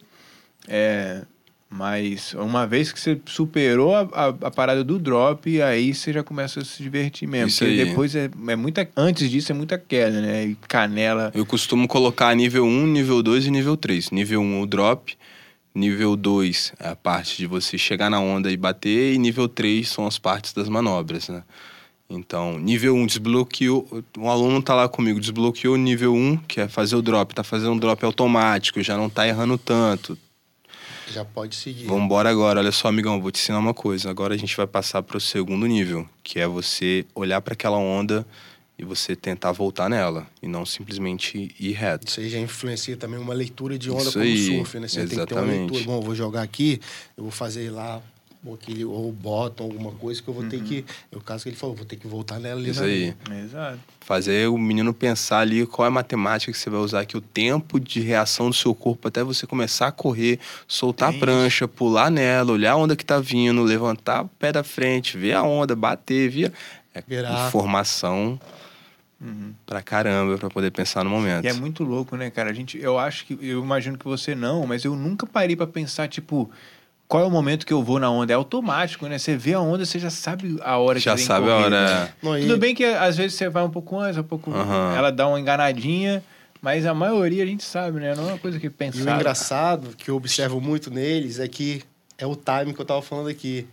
[0.68, 1.22] É,
[1.68, 6.22] mas uma vez que você superou a, a, a parada do drop, aí você já
[6.22, 7.48] começa a se divertir mesmo.
[7.48, 7.88] Isso porque aí.
[7.88, 8.88] depois é, é muita.
[8.96, 10.46] Antes disso é muita queda, né?
[10.46, 11.32] E canela.
[11.34, 14.10] Eu costumo colocar nível 1, nível 2 e nível 3.
[14.10, 15.16] Nível 1 o drop,
[15.74, 19.88] nível 2 é a parte de você chegar na onda e bater, e nível 3
[19.88, 21.42] são as partes das manobras, né?
[22.08, 26.68] Então, nível 1 desbloqueou, um aluno tá lá comigo, desbloqueou o nível 1, que é
[26.68, 30.16] fazer o drop, tá fazendo um drop automático, já não tá errando tanto.
[31.12, 31.86] Já pode seguir.
[31.86, 34.10] Vambora agora, olha só, amigão, vou te ensinar uma coisa.
[34.10, 37.78] Agora a gente vai passar para o segundo nível, que é você olhar para aquela
[37.78, 38.26] onda
[38.78, 42.06] e você tentar voltar nela e não simplesmente ir reto.
[42.06, 44.88] Isso aí já influencia também uma leitura de onda Isso como aí, surf, né?
[44.88, 45.70] Você tem que ter uma exatamente.
[45.72, 45.84] leitura.
[45.84, 46.80] Bom, eu vou jogar aqui,
[47.16, 48.02] eu vou fazer lá
[48.54, 50.84] aquele, ou bottom, alguma coisa que eu vou ter que.
[51.10, 52.70] No caso que ele falou, vou ter que voltar nela ali.
[52.70, 53.14] Isso na- aí.
[53.44, 53.78] Exato.
[54.00, 57.20] Fazer o menino pensar ali qual é a matemática que você vai usar aqui, o
[57.20, 60.38] tempo de reação do seu corpo até você começar a correr,
[60.68, 64.52] soltar Tem a prancha, pular nela, olhar a onda que tá vindo, levantar o pé
[64.52, 66.52] da frente, ver a onda, bater, via.
[66.94, 67.48] É Virar.
[67.48, 68.40] informação
[69.64, 71.44] pra caramba pra poder pensar no momento.
[71.44, 72.50] E é muito louco, né, cara?
[72.50, 75.66] A gente, eu acho que, eu imagino que você não, mas eu nunca parei pra
[75.66, 76.50] pensar, tipo,
[77.08, 78.32] qual é o momento que eu vou na onda?
[78.32, 79.18] É automático, né?
[79.18, 81.64] Você vê a onda, você já sabe a hora Já que que sabe a correr,
[81.64, 82.02] hora, né?
[82.04, 82.12] é.
[82.22, 84.50] Não, e- Tudo bem que às vezes você vai um pouco antes, um pouco.
[84.52, 84.94] Aham.
[84.96, 86.22] Ela dá uma enganadinha,
[86.60, 88.14] mas a maioria a gente sabe, né?
[88.14, 88.98] Não é uma coisa que E pensa.
[88.98, 91.82] o engraçado que eu observo muito neles é que
[92.18, 93.66] é o time que eu tava falando aqui.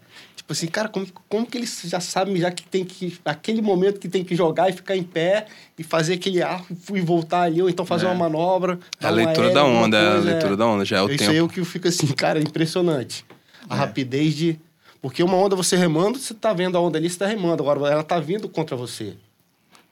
[0.54, 3.18] Tipo assim, cara, como, como que eles já sabem já que tem que.
[3.26, 5.48] Aquele momento que tem que jogar e ficar em pé
[5.78, 8.10] e fazer aquele arco e voltar ali, ou então fazer É.
[8.10, 8.80] uma manobra.
[9.02, 11.10] É a leitura aéreo, da onda, é a coisa, leitura da onda, já é o
[11.10, 11.32] Isso tempo.
[11.32, 13.26] aí é o que eu fico assim, cara, é impressionante.
[13.68, 13.80] A É.
[13.80, 14.60] rapidez de.
[15.02, 17.64] Porque uma onda você remando, você tá vendo a onda ali, você tá remando.
[17.64, 19.16] Agora ela tá vindo contra você.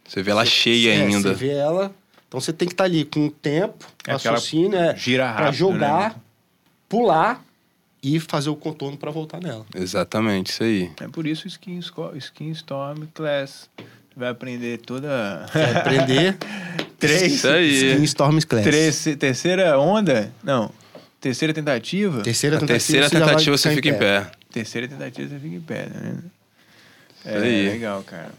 [0.07, 1.30] Você vê ela cheia É, ainda.
[1.30, 1.93] Você vê ela.
[2.28, 5.53] Então você tem que estar ali com o tempo, É raciocínio, é, gira pra rápido,
[5.57, 6.16] jogar, né?
[6.88, 7.43] pular
[8.04, 9.66] e fazer o contorno pra voltar nela.
[9.76, 10.91] Exatamente, isso aí.
[10.99, 11.80] É por isso o Skin,
[12.16, 13.70] Skin Storm Class.
[13.78, 15.45] Você vai aprender toda.
[15.54, 16.38] É aprender
[16.99, 17.91] três, Isso aí.
[17.91, 18.64] Skin Storm Class.
[18.64, 20.34] três, terceira onda?
[20.43, 20.72] Não.
[21.20, 22.22] Terceira tentativa?
[22.24, 24.32] Terceira tentativa, terceira você já vai tentativa você fica em pé.
[24.52, 26.18] Terceira tentativa você fica em pé, né?
[27.24, 27.70] É, aí.
[27.70, 28.32] legal, cara.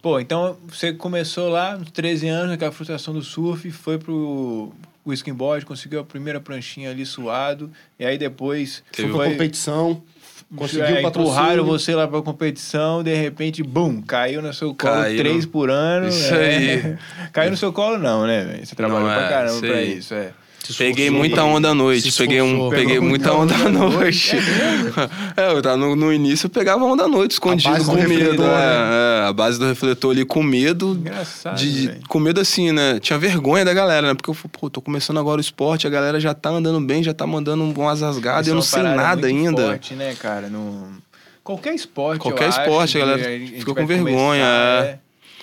[0.00, 4.72] Pô, então você começou lá, nos 13 anos, aquela frustração do surf, foi pro
[5.10, 10.02] o skimboard, conseguiu a primeira pranchinha ali suado, e aí depois Foi foi, pra competição,
[10.56, 15.18] conseguiu é, empurraram você lá pra competição, de repente, bum, caiu no seu colo Caiu.
[15.18, 16.08] três por ano.
[16.08, 16.56] Isso é.
[16.56, 16.96] aí.
[17.32, 18.66] Caiu no seu colo não, né, velho?
[18.66, 20.32] Você trabalhou Não, pra é, caramba isso pra isso, é.
[20.76, 22.12] Peguei muita onda à noite.
[22.12, 24.36] Peguei, um, peguei muita onda à noite.
[25.36, 28.08] É, eu tava no, no início eu pegava onda à noite, escondido, com medo.
[28.08, 28.54] refletor, né?
[28.54, 30.92] É, é, a base do refletor ali com medo.
[30.92, 32.98] Engraçado, De, com medo assim, né?
[32.98, 34.14] Tinha vergonha da galera, né?
[34.14, 37.02] Porque eu falei, pô, tô começando agora o esporte, a galera já tá andando bem,
[37.02, 39.62] já tá mandando umas rasgadas, Isso é eu não sei nada ainda.
[39.62, 40.48] Forte, né, cara?
[40.48, 40.88] No...
[41.44, 42.20] Qualquer esporte.
[42.20, 44.98] Qualquer eu esporte, a galera vai com vergonha, começar, é.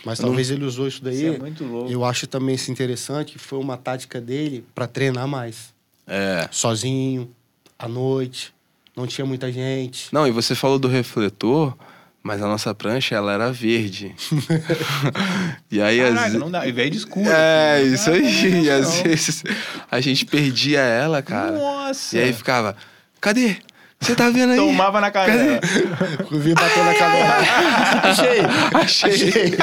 [0.05, 1.15] Mas talvez ele usou isso daí.
[1.15, 1.91] Isso é muito louco.
[1.91, 5.73] Eu acho também isso interessante, que foi uma tática dele pra treinar mais.
[6.05, 6.47] É.
[6.51, 7.29] Sozinho,
[7.77, 8.53] à noite,
[8.95, 10.13] não tinha muita gente.
[10.13, 11.75] Não, e você falou do refletor,
[12.21, 14.15] mas a nossa prancha, ela era verde.
[15.71, 16.39] e aí, às Caraca, vezes.
[16.39, 16.67] não dá.
[16.67, 17.27] E veio de escuro.
[17.27, 18.63] É, assim, isso aí.
[18.63, 19.43] E às vezes
[19.89, 21.51] a gente perdia ela, cara.
[21.51, 22.15] Nossa.
[22.15, 22.75] E aí ficava,
[23.19, 23.57] cadê?
[23.99, 24.57] Você tá vendo aí?
[24.57, 25.59] Tomava na canela.
[26.31, 28.03] Eu vi bater na cabeça.
[28.03, 28.41] Achei!
[28.73, 29.57] Achei.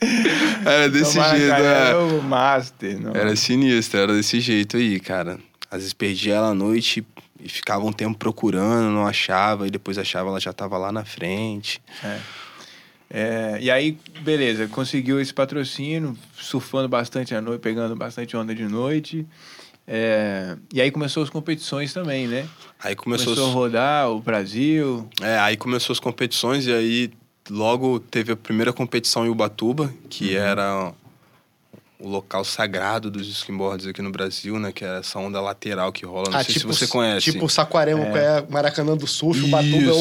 [0.64, 1.90] Era desse Tomava jeito, é.
[1.90, 3.00] é o master.
[3.00, 3.14] Não.
[3.14, 5.38] Era sinistro, era desse jeito aí, cara.
[5.70, 7.04] Às vezes perdia ela à noite
[7.40, 11.04] e ficava um tempo procurando, não achava, e depois achava, ela já tava lá na
[11.04, 11.80] frente.
[12.02, 12.18] É.
[13.08, 18.64] É, e aí, beleza, conseguiu esse patrocínio, surfando bastante à noite, pegando bastante onda de
[18.64, 19.26] noite.
[19.88, 22.46] É, e aí começou as competições também, né?
[22.82, 25.08] Aí começou, Começou a rodar o Brasil.
[25.22, 27.10] É, aí começou as competições e aí
[27.48, 30.42] logo teve a primeira competição em Ubatuba, que Uhum.
[30.42, 30.92] era
[31.98, 34.70] o local sagrado dos skimboards aqui no Brasil, né?
[34.72, 36.30] Que é essa onda lateral que rola.
[36.30, 37.30] Não Ah, sei tipo, se você conhece.
[37.32, 39.92] Tipo o Saquarema, que é o Maracanã do Surf, o Batuba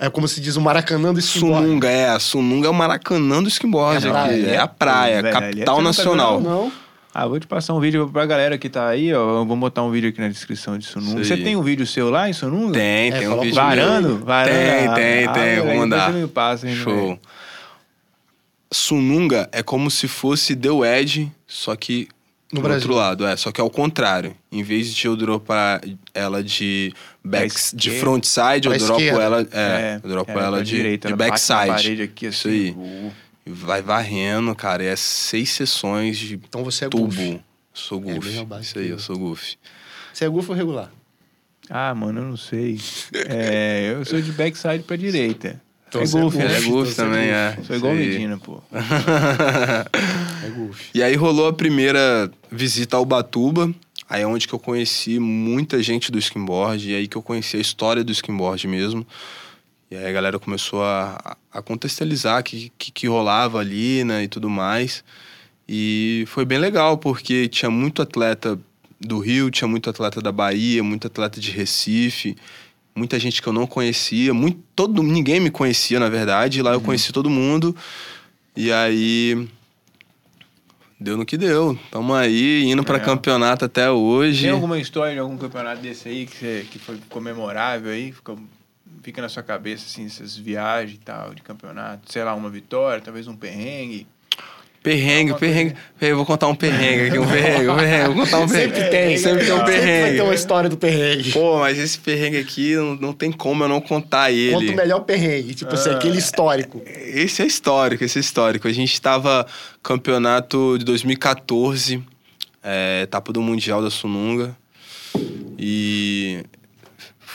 [0.00, 1.66] é, é como se diz o Maracanã do skimboard.
[1.66, 2.08] Sununga, é.
[2.08, 4.28] A Sununga é o Maracanã do skimboard É a aqui.
[4.28, 6.36] praia, É a praia, Velho, ali capital você não tá nacional.
[6.38, 6.72] vendo, Não,
[7.18, 9.38] Ah, vou te passar um vídeo pra galera que tá aí, ó.
[9.40, 11.22] Eu vou botar um vídeo aqui na descrição de Sununga.
[11.22, 12.74] Isso Você tem um vídeo seu lá em Sununga?
[12.74, 13.54] Tem, É, tem um o vídeo.
[13.54, 14.08] Varando?
[14.08, 14.18] meu.
[14.18, 14.54] Varando?
[14.54, 15.60] Tem, tem, ah, tem.
[15.62, 16.12] Vou mandar.
[16.12, 17.18] me passa, hein, Show.
[18.70, 22.06] Sununga é como se fosse The Wedge, só que
[22.52, 22.82] No do Brasil.
[22.90, 24.36] outro lado, é, só que ao contrário.
[24.52, 25.80] Em vez de eu dropar
[26.12, 26.92] ela de
[27.24, 31.14] back, de frontside, eu dropo ela, é, eu dropo é, ela pra de, direita, de
[31.14, 31.66] ela backside.
[31.66, 32.56] parede aqui, Isso assim.
[32.58, 32.70] aí.
[32.72, 33.12] Uh,
[33.46, 34.82] E vai varrendo, cara.
[34.82, 37.04] E é seis sessões de então você é tubo.
[37.06, 37.40] goof.
[37.72, 38.44] Sou É, goof.
[38.44, 39.54] base Isso aí, que eu sou goof.
[40.12, 40.90] Você é goof ou regular?
[41.70, 42.80] Ah, mano, eu não sei.
[43.28, 45.60] É, eu sou de backside pra direita.
[45.88, 46.48] Então é você é golfe, golfe.
[46.48, 46.54] né?
[46.56, 47.58] É Então é também, é.
[47.64, 47.94] Sou igual.
[47.94, 48.60] Medina, pô.
[50.44, 50.90] É goof.
[50.94, 53.72] E aí rolou a primeira visita ao Batuba,
[54.08, 57.56] aí é onde que eu conheci muita gente do skimboard, e aí que eu conheci
[57.56, 59.06] a história do skimboard mesmo.
[59.90, 64.24] E aí a galera começou a, a contextualizar o que, que, que rolava ali, né,
[64.24, 65.04] e tudo mais.
[65.68, 68.58] E foi bem legal, porque tinha muito atleta
[69.00, 72.36] do Rio, tinha muito atleta da Bahia, muito atleta de Recife,
[72.94, 76.80] muita gente que eu não conhecia, muito, todo, ninguém me conhecia, na verdade, lá eu
[76.80, 77.76] conheci todo mundo.
[78.56, 79.46] E aí
[80.98, 81.78] deu no que deu.
[81.90, 83.00] Tamo aí, indo pra É.
[83.00, 84.42] campeonato até hoje.
[84.42, 88.12] Tem alguma história de algum campeonato desse aí que, você, que foi ficou memorável aí?
[88.12, 88.38] Ficou,
[89.06, 92.12] fica na sua cabeça, assim, essas viagens e tal, de campeonato?
[92.12, 94.04] Sei lá, uma vitória, talvez um perrengue.
[94.82, 95.76] Perrengue, perrengue.
[96.00, 98.14] Eu vou contar um perrengue aqui, um perrengue, um perrengue.
[98.14, 98.74] Vou contar um perrengue.
[98.74, 99.16] Sempre tem.
[99.16, 100.16] Sempre tem um Sempre vai perrengue.
[100.16, 101.30] ter uma história do perrengue.
[101.30, 104.54] Pô, mas esse perrengue aqui não, não tem como eu não contar ele.
[104.54, 105.54] Conta o melhor perrengue.
[105.54, 106.82] Tipo assim, aquele histórico.
[106.84, 108.66] Esse é histórico, esse é histórico.
[108.66, 109.46] A gente estava
[109.84, 112.02] campeonato de 2014,
[112.60, 114.56] é, etapa do Mundial da Sununga.
[115.56, 116.44] E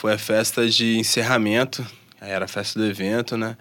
[0.01, 1.85] foi a festa de encerramento,
[2.19, 3.55] aí era a festa do evento, né?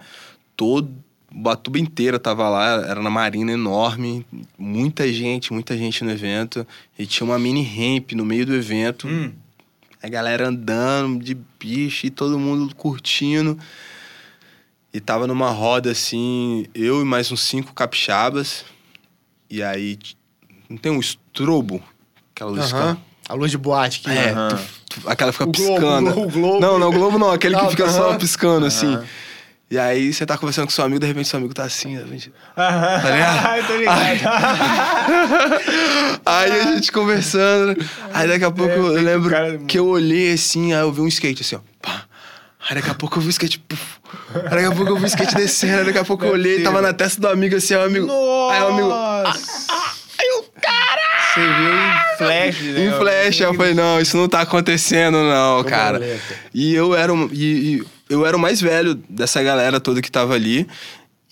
[0.57, 0.91] Todo
[1.31, 4.25] Batuba inteira tava lá, era na marina enorme,
[4.57, 6.65] muita gente, muita gente no evento.
[6.97, 9.07] E tinha uma mini ramp no meio do evento.
[9.07, 9.31] Hum,
[10.01, 13.55] A galera andando de bicho e todo mundo curtindo.
[14.91, 18.65] E tava numa roda assim, eu e mais uns cinco capixabas.
[19.47, 19.99] E aí,
[20.67, 21.83] não tem um estrobo?
[22.35, 22.97] Aquela luz Aham.
[23.29, 24.49] A luz de boate que É, Aham.
[24.49, 26.09] tuf, aquela que fica O Globo, piscando.
[26.21, 26.59] o Globo.
[26.59, 28.97] Não, não, o Globo não, aquele que Ah, fica só piscando, assim.
[29.69, 32.03] E aí você tá conversando com seu amigo, de repente seu amigo tá assim, de
[32.03, 32.33] repente.
[32.55, 33.63] Tá ligado?
[33.67, 34.01] Tô ligado.
[36.25, 37.77] Aí a gente conversando.
[38.13, 40.99] Aí daqui a pouco eu o lembro cara- que eu olhei assim, aí eu vi
[41.01, 41.59] um skate assim, ó.
[41.81, 42.03] Pá.
[42.69, 43.59] Aí daqui a pouco eu vi o skate.
[43.59, 43.81] Puf.
[44.35, 45.79] Aí daqui a pouco eu vi o skate descendo.
[45.79, 48.07] Aí daqui a pouco eu olhei, tava na testa do amigo assim, aí o amigo.
[48.51, 48.87] Aí o amigo.
[48.89, 49.39] Nossa!
[50.19, 50.90] Aí eu, cara!
[51.33, 52.85] Você viu em flash, né?
[52.85, 55.97] Em flash, eu falei, não, isso não tá acontecendo, não, cara.
[55.97, 56.35] lenta.
[56.53, 60.11] E eu era, um- e, e eu era o mais velho dessa galera toda que
[60.11, 60.67] tava ali.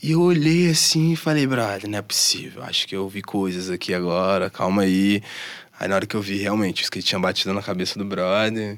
[0.01, 2.63] E eu olhei assim e falei, brother, não é possível.
[2.63, 5.21] Acho que eu vi coisas aqui agora, calma aí.
[5.77, 8.77] Aí na hora que eu vi, realmente, o skate tinha batido na cabeça do brother.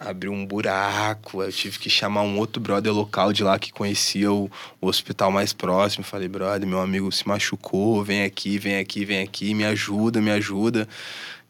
[0.00, 4.32] Abriu um buraco, eu tive que chamar um outro brother local de lá que conhecia
[4.32, 6.02] o, o hospital mais próximo.
[6.02, 10.30] Falei, brother, meu amigo se machucou, vem aqui, vem aqui, vem aqui, me ajuda, me
[10.30, 10.88] ajuda.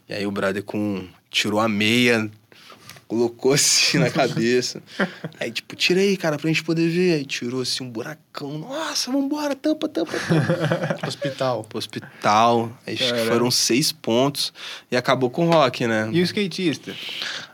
[0.09, 2.29] E aí o brother com, tirou a meia,
[3.11, 4.81] colocou assim na cabeça.
[5.41, 7.15] Aí, tipo, tirei, cara, pra gente poder ver.
[7.15, 8.57] Aí tirou assim um buracão.
[8.59, 10.99] Nossa, vambora, tampa, tampa, tampa.
[11.09, 11.65] Hospital.
[11.69, 12.71] Pro hospital.
[12.87, 13.33] Aí acho que Caramba.
[13.33, 14.53] foram seis pontos.
[14.93, 16.09] E acabou com o rock, né?
[16.13, 16.93] E o skatista?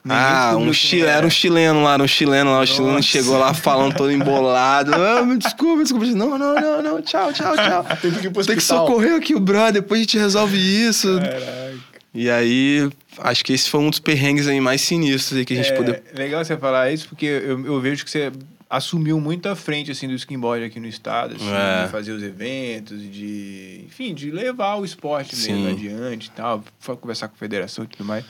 [0.04, 1.10] Ninguém Ah, um quem chi- era.
[1.12, 2.60] era um chileno lá, era um chileno lá.
[2.60, 3.02] O chileno Nossa.
[3.08, 4.92] chegou lá falando todo embolado.
[5.16, 6.04] Ah, me desculpa, me desculpa.
[6.06, 7.00] Não, não, não, não.
[7.02, 7.86] Tchau, tchau, tchau.
[8.02, 11.18] Teve que Tem que socorrer aqui o brother, depois a gente resolve isso.
[11.18, 11.76] Caraca.
[12.12, 12.88] E aí,
[13.18, 15.76] acho que esse foi um dos perrengues aí mais sinistros aí que a gente É,
[15.76, 16.02] poder.
[16.14, 18.30] legal você falar isso, porque eu, eu vejo que você
[18.68, 21.84] assumiu muito à frente, assim, do skimboard aqui no estado, assim, É.
[21.84, 23.82] de fazer os eventos, de...
[23.86, 25.70] Enfim, de levar o esporte mesmo Sim.
[25.72, 28.24] adiante e tal, foi conversar com a federação e tudo mais.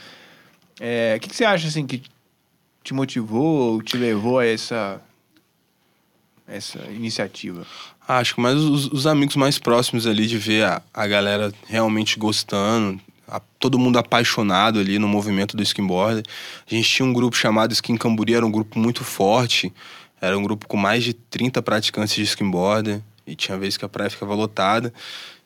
[0.79, 2.03] É, O que, que você acha, assim, que
[2.85, 5.01] te motivou, te levou a essa...
[6.49, 7.67] Essa iniciativa.
[8.07, 12.21] Acho que mais os, os amigos mais próximos ali de ver a, a galera realmente
[12.21, 16.23] gostando, a- todo mundo apaixonado ali no movimento do skimboard.
[16.71, 19.73] A gente tinha um grupo chamado Skin Camburi, era um grupo muito forte,
[20.21, 23.89] era um grupo com mais de 30 praticantes de skimboard, e tinha vezes que a
[23.89, 24.93] praia ficava lotada.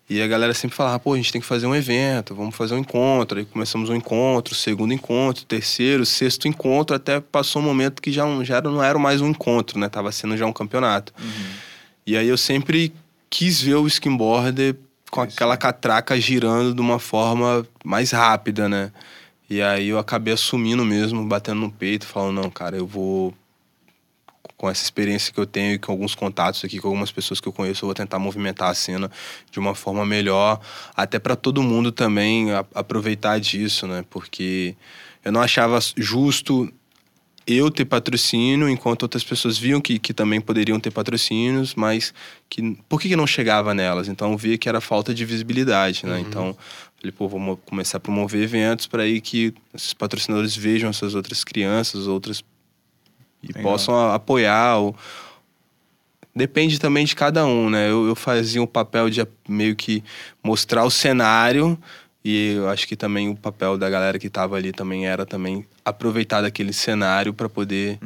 [0.08, 2.74] E a galera sempre falava, pô, a gente tem que fazer um evento, vamos fazer
[2.74, 3.38] um encontro.
[3.38, 8.24] Aí começamos um encontro, segundo encontro, terceiro, sexto encontro, até passou um momento que já,
[8.24, 9.88] não- já era- não era mais um encontro, né?
[9.88, 11.12] Tava sendo já um campeonato.
[12.04, 12.92] E aí eu sempre
[13.30, 14.74] quis ver o skimboarder
[15.10, 18.92] com aquela catraca girando de uma forma mais rápida, né?
[19.48, 23.34] E aí eu acabei assumindo mesmo, batendo no peito, falando, não, cara, eu vou
[24.56, 27.48] com essa experiência que eu tenho e com alguns contatos aqui com algumas pessoas que
[27.48, 29.10] eu conheço, eu vou tentar movimentar a cena
[29.50, 30.60] de uma forma melhor,
[30.94, 34.04] até para todo mundo também a- aproveitar disso, né?
[34.10, 34.76] Porque
[35.24, 36.70] eu não achava justo
[37.52, 42.12] eu ter patrocínio, enquanto outras pessoas viam que, que também poderiam ter patrocínios, mas
[42.48, 44.08] que por que, que não chegava nelas?
[44.08, 46.20] Então via que era falta de visibilidade, né?
[46.20, 46.56] Então
[46.98, 51.42] falei, pô, mo- começar a promover eventos para aí que esses patrocinadores vejam essas outras
[51.44, 52.44] crianças, outras
[53.42, 53.62] e Legal.
[53.62, 54.76] possam a- apoiar.
[54.78, 54.94] Ou...
[56.34, 57.90] Depende também de cada um, né?
[57.90, 60.04] Eu, eu fazia um papel de meio que
[60.44, 61.76] mostrar o cenário
[62.24, 65.66] e eu acho que também o papel da galera que estava ali também era também
[65.84, 67.98] aproveitar daquele cenário para poder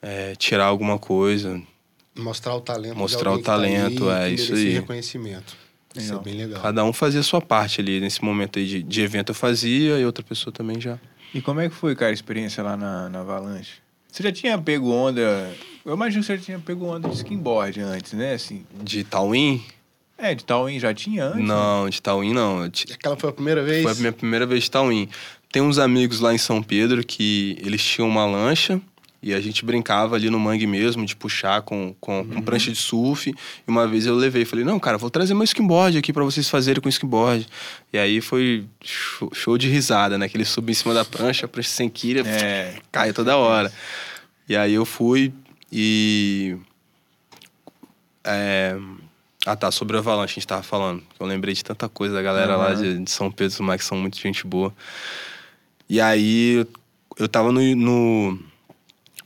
[0.00, 1.60] é, tirar alguma coisa.
[2.16, 2.96] Mostrar o talento.
[2.96, 4.68] Mostrar o que tá ali talento, e é, isso aí.
[4.74, 5.56] reconhecimento.
[5.96, 6.20] Isso Legal.
[6.20, 6.62] é bem legal.
[6.62, 8.00] Cada um fazia a sua parte ali.
[8.00, 10.98] Nesse momento aí de, de evento eu fazia e outra pessoa também já.
[11.32, 13.74] E como é que foi, cara, a experiência lá na, na Avalanche?
[14.10, 15.52] Você já tinha pego onda...
[15.84, 18.34] Eu imagino que você já tinha pego onda de skimboard antes, né?
[18.34, 19.64] Assim, De Tauim?
[20.16, 21.40] É, de Tauim já tinha antes?
[21.40, 21.46] né?
[21.46, 22.62] Não, de Tauim não.
[22.92, 23.82] Aquela foi a primeira vez?
[23.82, 25.08] Foi a minha primeira vez de Tauim.
[25.52, 28.80] Tem uns amigos lá em São Pedro que eles tinham uma lancha
[29.22, 32.76] e a gente brincava ali no mangue mesmo, de puxar com, com, com prancha de
[32.76, 33.30] surf.
[33.30, 33.34] E
[33.66, 36.82] uma vez eu levei, falei, não, cara, vou trazer meu skimboard aqui pra vocês fazerem
[36.82, 37.46] com skimboard.
[37.92, 40.28] E aí foi show, show de risada, né?
[40.28, 42.74] Que ele subiu em cima da prancha, a prancha sem quilha, É.
[42.92, 43.72] cai toda hora.
[44.46, 45.32] E aí eu fui
[45.72, 46.56] e...
[48.22, 48.76] é,
[49.46, 51.02] Ah, tá, sobre a Avalanche a gente tava falando.
[51.20, 52.82] Eu lembrei de tanta coisa da galera lá Aham.
[52.82, 54.72] de, de São Pedro, mas que são muito gente boa.
[55.88, 56.66] E aí
[57.18, 58.38] eu tava no, no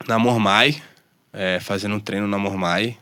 [0.08, 0.82] na Mormai,
[1.32, 2.98] é, fazendo um treino na Mormai.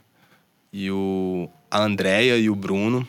[0.70, 3.06] E o, a Andrea e o Bruno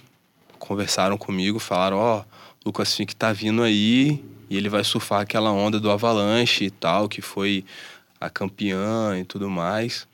[0.58, 2.26] conversaram comigo, falaram, ó, o
[2.68, 7.10] Lucas Fink tá vindo aí e ele vai surfar aquela onda do Avalanche e tal,
[7.10, 7.66] que foi
[8.22, 10.08] a campeã e tudo mais.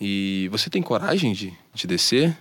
[0.00, 2.36] E você tem coragem de, de descer?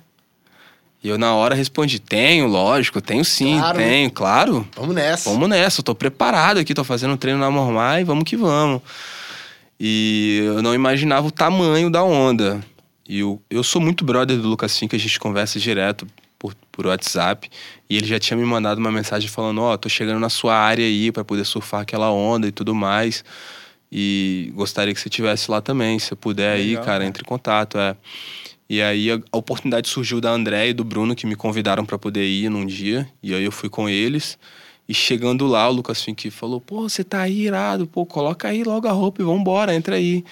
[1.05, 4.67] E eu na hora respondi, tenho, lógico, tenho sim, Claro, tenho, claro.
[4.75, 5.29] Vamos nessa.
[5.29, 8.81] Vamos nessa, eu tô preparado aqui, tô fazendo um treino na Mormai, vamos que vamos.
[9.79, 12.59] E eu não imaginava o tamanho da onda.
[13.07, 16.07] E eu, eu sou muito brother do Lucas Fink, a gente conversa direto
[16.39, 17.51] por, por WhatsApp.
[17.87, 20.83] E ele já tinha me mandado uma mensagem falando: Ó, tô chegando na sua área
[20.83, 23.23] aí pra poder surfar aquela onda e tudo mais.
[23.91, 25.99] E gostaria que você estivesse lá também.
[25.99, 27.05] Se você puder aí, Legal, cara.
[27.05, 27.77] entre em contato.
[27.77, 27.95] É.
[28.70, 32.26] E aí a, oportunidade surgiu da André e do Bruno, que me convidaram para poder
[32.26, 33.07] ir num dia.
[33.22, 34.38] E aí eu fui com eles.
[34.88, 38.63] E chegando lá, o Lucas Fink falou: Pô, você tá aí irado, pô, coloca aí
[38.63, 40.24] logo a roupa e vambora, entra aí.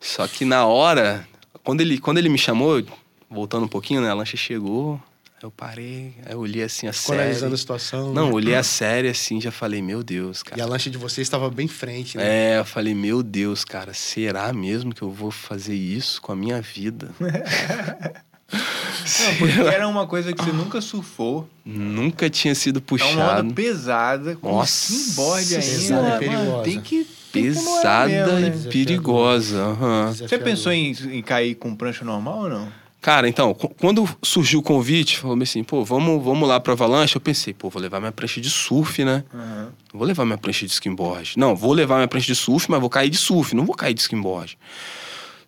[0.00, 1.26] Só que na hora,
[1.62, 2.82] quando ele, quando ele me chamou,
[3.30, 4.10] voltando um pouquinho, né?
[4.10, 5.00] A lancha chegou,
[5.46, 7.20] eu parei, aí eu olhei assim a Ficou série.
[7.22, 8.12] analisando a situação.
[8.12, 8.32] Não, né?
[8.32, 10.60] olhei a série assim, já falei, meu Deus, cara.
[10.60, 12.54] E a lancha de vocês estava bem frente, né?
[12.54, 16.36] É, eu falei, meu Deus, cara, será mesmo que eu vou fazer isso com a
[16.36, 17.10] minha vida?
[18.52, 21.48] Não, porque era uma coisa que você nunca surfou.
[21.64, 23.42] Nunca tinha sido É uma puxado.
[23.46, 25.66] onda pesada, com Nossa, skimboard ainda.
[25.66, 26.62] pesada e mano, perigosa.
[26.64, 28.62] Tem que, Pesada mesmo, né?
[28.66, 29.56] e perigosa.
[29.62, 30.12] aham.
[30.12, 32.81] Você pensou em, em cair com prancha normal ou não?
[33.02, 37.16] Cara, então, qu- quando surgiu o convite, falou assim, pô, vamos, vamos lá pra Avalanche.
[37.16, 39.24] Eu pensei, pô, vou levar minha prancha de surf, né?
[39.34, 41.34] Não vou levar minha prancha de skimboard.
[41.36, 43.92] Não, vou levar minha prancha de surf, mas vou cair de surf, não vou cair
[43.92, 44.56] de skimboard.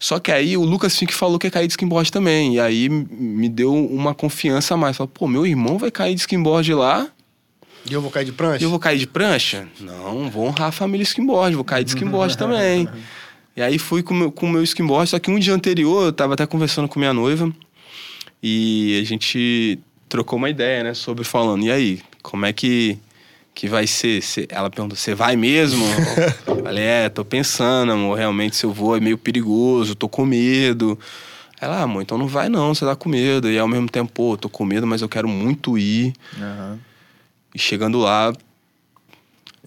[0.01, 2.57] Só que aí o Lucas Fink falou que ia cair de skimboard também.
[2.57, 4.97] E aí me deu uma confiança a mais.
[4.97, 7.07] Falou, pô, meu irmão vai cair de skimboard lá
[7.89, 8.63] E eu vou cair de prancha?
[8.63, 9.69] e eu vou cair de prancha?
[9.81, 12.89] Não, vou honrar a família skimboard, vou cair de skimboard também.
[13.57, 16.07] E aí fui com o meu, com o meu skimboard, só que um dia anterior
[16.07, 17.53] eu tava até conversando com minha noiva
[18.43, 19.79] e a gente
[20.09, 22.99] trocou uma ideia, né, sobre falando, e aí, como é que,
[23.55, 24.21] que vai ser?
[24.23, 25.85] Cê- ela perguntou, você vai mesmo?
[25.85, 30.25] Eu Falei, é, tô pensando, amor, realmente se eu vou é meio perigoso, tô com
[30.25, 30.99] medo.
[31.61, 33.51] Ela, ah, amor, então não vai não, você tá com medo.
[33.51, 36.13] E ao mesmo tempo, pô, tô com medo, mas eu quero muito ir.
[36.39, 36.79] Aham.
[37.55, 38.33] E chegando lá,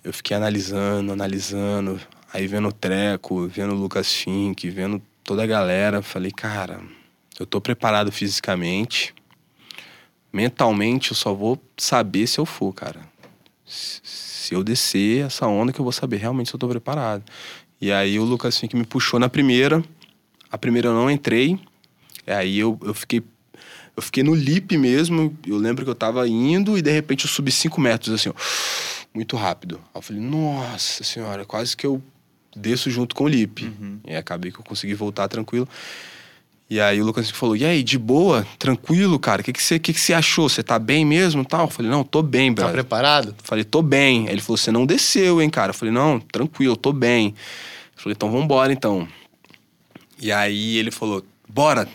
[0.04, 2.00] eu fiquei analisando, analisando,
[2.38, 6.04] aí vendo o Treco, vendo o Lucas Fink, vendo toda a galera.
[6.04, 6.80] Falei, cara,
[7.40, 9.14] eu tô preparado fisicamente.
[10.32, 13.02] Mentalmente, eu só vou saber se eu for, cara.
[13.66, 17.24] Se eu descer essa onda que eu vou saber realmente se eu tô preparado.
[17.82, 19.84] E aí o Lucas Fink me puxou na primeira.
[20.52, 21.60] A primeira eu não entrei.
[22.26, 23.24] E aí eu, eu fiquei
[23.96, 25.36] eu fiquei no lip mesmo.
[25.46, 28.34] Eu lembro que eu tava indo e de repente eu subi cinco metros, assim, ó,
[29.12, 29.82] muito rápido.
[29.86, 32.00] Aí eu falei, nossa senhora, quase que eu
[32.58, 33.72] desço junto com o lip.
[34.06, 35.68] E aí acabei que eu consegui voltar tranquilo.
[36.70, 38.46] E aí o Lucas falou, e aí, de boa?
[38.60, 39.42] Tranquilo, cara?
[39.42, 40.50] O que, que, você, que, que você achou?
[40.50, 41.62] Você tá bem mesmo tal?
[41.68, 42.74] Eu falei, não, tô bem, Tá brother.
[42.74, 43.34] preparado?
[43.42, 44.28] Falei, tô bem.
[44.28, 45.70] Aí ele falou, você não desceu, hein, cara?
[45.70, 47.28] Eu falei, não, tranquilo, tô bem.
[47.96, 49.08] Eu falei, então vambora, então.
[50.20, 51.88] E aí ele falou, bora.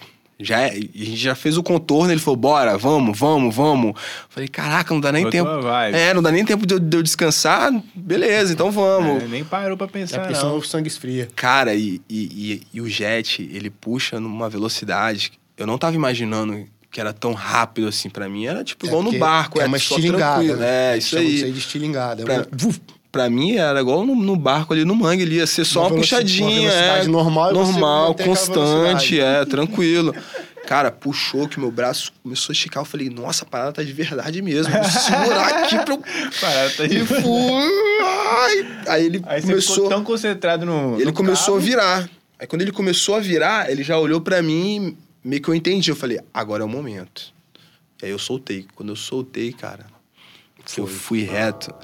[0.44, 3.92] Já é- a gente já fez o contorno, ele falou, bora, vamos, vamos, vamos.
[4.28, 5.62] Falei, caraca, não dá nem Botou tempo.
[5.62, 5.96] vibe.
[5.96, 7.72] É, não dá nem tempo de eu, de eu descansar.
[7.94, 9.22] Beleza, então vamos.
[9.22, 10.56] É, nem parou pra É pensar, porque não.
[10.58, 11.28] o sangue esfria.
[11.36, 12.22] Cara, e, e,
[12.52, 15.32] e, e o jet, ele puxa numa velocidade.
[15.56, 18.46] Eu não tava imaginando que era tão rápido assim pra mim.
[18.46, 20.34] Era tipo É igual no porque barco, É é uma estilingada.
[20.36, 20.56] tranquilo.
[20.58, 20.94] né?
[20.94, 21.34] É, isso aí.
[21.36, 22.22] Isso aí de estilingada.
[22.22, 22.80] É Pra, uma- vuf,
[23.12, 25.86] pra mim era igual no, no barco ali no mangue ali, ia ser só Uma
[25.88, 30.14] uma, uma puxadinha, velocidade é, normal e normal, constante, é, tranquilo.
[30.66, 33.92] Cara, puxou que meu braço começou a esticar, eu falei, nossa, a parada tá de
[33.92, 36.02] verdade mesmo, vou segurar aqui pra eu...
[36.40, 37.22] Parada tá de E fui.
[38.88, 39.74] Aí ele Aí começou...
[39.74, 40.94] ficou tão concentrado no.
[40.96, 41.56] Ele no começou cabo.
[41.58, 42.10] a virar.
[42.38, 45.90] Aí quando ele começou a virar, ele já olhou pra mim, meio que eu entendi.
[45.90, 47.34] Eu falei, agora é o momento.
[48.00, 48.66] E aí eu soltei.
[48.74, 49.86] Quando eu soltei, cara,
[50.64, 51.74] que eu fui reto,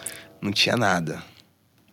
[0.40, 1.22] não tinha nada.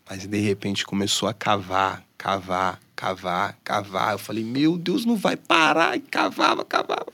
[0.10, 4.14] Mas de repente começou a cavar, cavar, cavar, cavar.
[4.14, 5.98] Eu falei, meu Deus, não vai parar.
[5.98, 7.08] E cavava, cavava.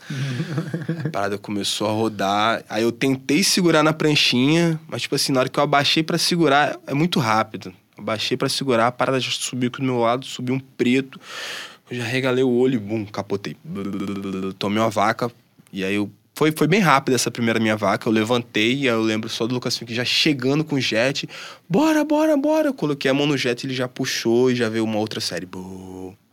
[1.05, 2.63] a parada começou a rodar.
[2.69, 6.17] Aí eu tentei segurar na pranchinha, mas tipo assim, na hora que eu abaixei pra
[6.17, 7.73] segurar, é muito rápido.
[7.97, 11.19] Abaixei pra segurar, a parada já subiu aqui do meu lado, subiu um preto.
[11.89, 13.55] Eu já regalei o olho e bum, capotei.
[14.57, 15.31] Tomei uma vaca
[15.71, 16.11] e aí eu
[16.41, 18.09] foi, foi bem rápido essa primeira minha vaca.
[18.09, 21.29] Eu levantei e aí eu lembro só do Lucas Fink já chegando com o jet.
[21.69, 22.69] Bora, bora, bora.
[22.69, 25.47] Eu coloquei a mão no jet, ele já puxou e já veio uma outra série.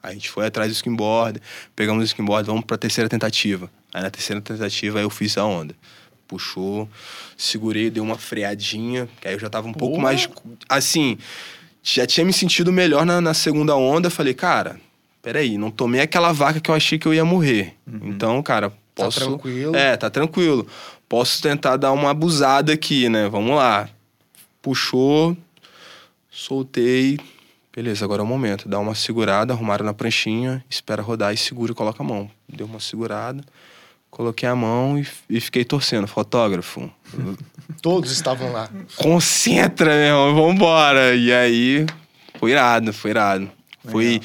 [0.03, 1.43] Aí a gente foi atrás do skimboard,
[1.77, 3.71] pegamos o skimboard, vamos pra terceira tentativa.
[3.93, 5.75] Aí na terceira tentativa eu fiz a onda.
[6.27, 6.89] Puxou,
[7.37, 10.05] segurei, dei uma freadinha, que aí eu já tava um pouco Porra.
[10.05, 10.27] mais.
[10.71, 11.19] Assim,
[11.83, 14.09] já tinha me sentido melhor na, na segunda onda.
[14.09, 14.81] Falei, cara,
[15.21, 17.75] peraí, não tomei aquela vaca que eu achei que eu ia morrer.
[17.87, 19.21] Então, cara, Tá posso.
[19.21, 19.75] tranquilo.
[19.77, 20.67] É, tá tranquilo.
[21.09, 23.29] Posso tentar dar uma abusada aqui, né?
[23.29, 23.89] Vamos lá.
[24.61, 25.37] Puxou,
[26.31, 27.19] soltei.
[27.75, 28.69] Beleza, agora é o momento.
[28.69, 32.29] Dá uma segurada, arrumaram na pranchinha, espera rodar e segura e coloca a mão.
[32.49, 33.43] Deu uma segurada,
[34.11, 36.07] coloquei a mão e, e fiquei torcendo.
[36.07, 36.91] Fotógrafo,
[37.81, 38.69] Todos estavam lá.
[38.97, 41.15] concentra, meu irmão, vambora.
[41.15, 41.87] E aí,
[42.39, 43.51] foi irado, foi irado.
[43.89, 44.21] Foi,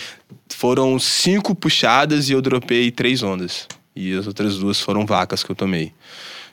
[0.50, 3.68] foram cinco puxadas e eu dropei três ondas.
[3.96, 5.94] E as outras duas foram vacas que eu tomei.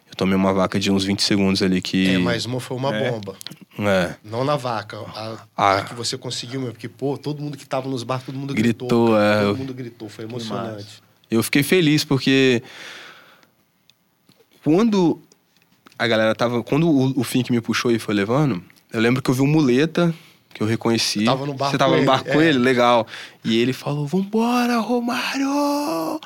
[0.09, 2.15] Eu tomei uma vaca de uns 20 segundos ali que.
[2.15, 3.11] É, mas uma foi uma É.
[3.11, 3.37] bomba.
[3.79, 4.15] É.
[4.25, 4.99] Não na vaca.
[4.99, 5.77] A, Ah.
[5.79, 6.73] a que você conseguiu, meu.
[6.73, 9.15] Porque, pô, todo mundo que tava nos barcos, todo mundo Gritou, gritou.
[9.17, 9.25] cara.
[9.25, 10.09] é, Todo eu- mundo gritou.
[10.09, 11.03] Foi emocionante.
[11.31, 12.61] Eu fiquei feliz porque
[14.63, 15.21] quando
[15.99, 16.63] a galera tava.
[16.63, 18.63] Quando o, o Fink me puxou e foi levando,
[18.93, 20.13] eu lembro que eu vi um muleta
[20.53, 21.21] que eu reconheci.
[21.21, 22.47] Você tava no barco Você tava com no ele, barco com é.
[22.49, 22.59] ele?
[22.59, 23.07] Legal.
[23.45, 26.21] E ele falou: Vambora, Romário!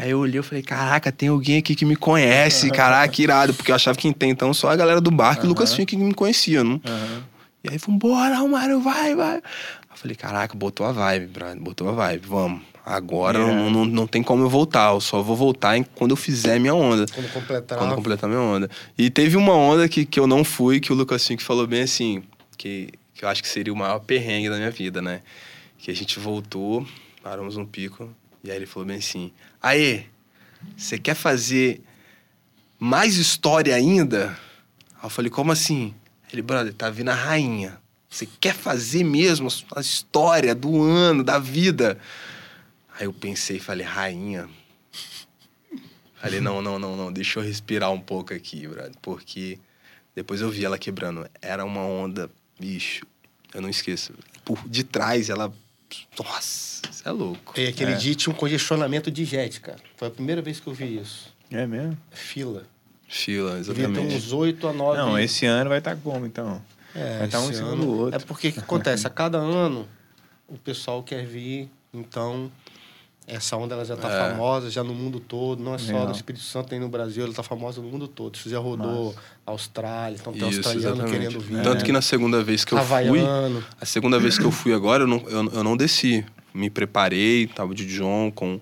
[0.00, 2.70] Aí eu olhei e falei: Caraca, tem alguém aqui que me conhece.
[2.70, 3.52] Caraca, que irado.
[3.52, 5.94] Porque eu achava que até então só a galera do barco e o Lucas Fink
[5.96, 6.80] que me conhecia, não?
[6.86, 7.22] Aham.
[7.62, 9.36] E aí, vambora, Romário, vai, vai.
[9.36, 12.62] Eu falei, caraca, botou a vibe, brother, botou a vibe, vamos.
[12.86, 13.42] Agora É.
[13.42, 16.58] não, não, não tem como eu voltar, eu só vou voltar em- quando eu fizer
[16.58, 17.04] minha onda.
[17.12, 17.76] Quando completar.
[17.78, 18.70] Quando completar minha onda.
[18.96, 21.82] E teve uma onda que, que eu não fui, que o Lucas Fink falou bem
[21.82, 22.22] assim,
[22.56, 25.20] que, que eu acho que seria o maior perrengue da minha vida, né?
[25.76, 26.86] Que a gente voltou,
[27.22, 28.08] paramos um pico,
[28.42, 29.30] e aí ele falou bem assim,
[29.62, 30.04] Aê,
[30.76, 31.82] você quer fazer
[32.78, 34.38] mais história ainda?
[34.96, 35.94] Aí eu falei, como assim?
[36.32, 37.80] Ele, brother, tá vindo a rainha.
[38.08, 41.98] Você quer fazer mesmo a história do ano, da vida?
[42.98, 44.48] Aí eu pensei e falei, rainha.
[46.16, 48.92] Falei, não, não, não, não, deixa eu respirar um pouco aqui, brother.
[49.00, 49.58] Porque
[50.14, 51.26] depois eu vi ela quebrando.
[51.40, 53.06] Era uma onda, bicho,
[53.54, 54.12] eu não esqueço.
[54.44, 55.52] Por de trás, ela.
[56.18, 57.58] Nossa, isso é louco.
[57.58, 57.96] E aquele É.
[57.96, 59.78] dia tinha um congestionamento de jet, cara.
[59.96, 61.32] Foi a primeira vez que eu vi isso.
[61.50, 61.96] É mesmo?
[62.10, 62.64] Fila.
[63.08, 64.14] Fila, Devia ter exatamente.
[64.14, 64.98] uns 8 a 9.
[64.98, 66.62] Não, esse ano vai estar como, então?
[66.94, 68.16] É, vai estar um em esse cima ano- do outro.
[68.16, 69.06] É porque o que acontece?
[69.06, 69.88] A cada ano
[70.48, 72.50] o pessoal quer vir, então
[73.30, 74.30] essa onda ela já tá É.
[74.30, 76.06] famosa já no mundo todo, não é só Legal.
[76.08, 78.34] no Espírito Santo nem no Brasil, ela tá famosa no mundo todo.
[78.34, 79.14] Isso já rodou
[79.46, 81.18] Austrália, então tem Isso, australiano exatamente.
[81.18, 81.62] querendo vir.
[81.62, 81.84] Tanto né?
[81.84, 83.20] que na segunda vez que eu fui,
[83.80, 86.24] a segunda vez que eu fui agora, eu não, eu, eu não desci.
[86.52, 88.58] Me preparei, tava de John com,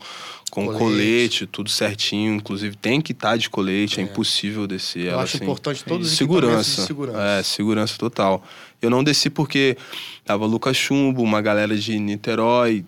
[0.51, 0.79] com Colete.
[0.79, 1.47] colete.
[1.47, 2.35] tudo certinho.
[2.35, 5.07] Inclusive tem que estar de colete, é, impossível descer.
[5.07, 5.45] Eu ela, acho assim.
[5.45, 6.83] importante todos os segurança.
[6.83, 7.19] de segurança.
[7.23, 8.45] É, segurança total.
[8.83, 9.77] Eu não desci porque
[10.23, 12.85] tava Lucas Chumbo, uma galera de Niterói,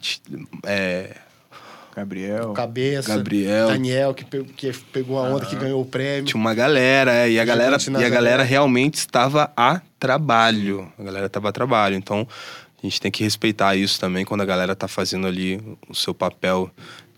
[0.67, 1.17] é,
[1.95, 2.53] Gabriel.
[2.53, 3.69] Cabeça, Gabriel.
[3.69, 6.25] Daniel, que, pe- que pegou a onda que ganhou o prêmio.
[6.25, 10.91] Tinha uma galera, é, e a galera, e a galera realmente estava a trabalho.
[10.99, 11.97] A galera estava a trabalho.
[11.97, 12.27] Então,
[12.83, 16.15] a gente tem que respeitar isso também quando a galera tá fazendo ali o seu
[16.15, 16.71] papel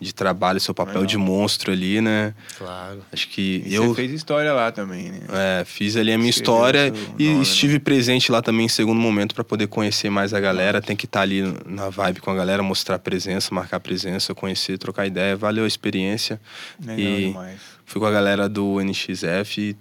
[0.02, 1.06] de trabalho, seu papel Legal.
[1.06, 2.34] de monstro ali, né?
[2.58, 3.02] Claro.
[3.12, 5.20] Acho que E eu Você fez história lá também, né?
[5.60, 9.00] é, fiz ali a minha Escreveu história e nome, estive presente lá também em segundo
[9.00, 10.82] momento para poder conhecer mais a galera.
[10.82, 15.06] Tem que estar ali na vibe com a galera, mostrar presença, marcar presença, conhecer, trocar
[15.06, 15.36] ideia.
[15.36, 16.40] Valeu a experiência.
[16.80, 17.60] Legal e demais.
[17.86, 19.76] fui com a galera do NXF e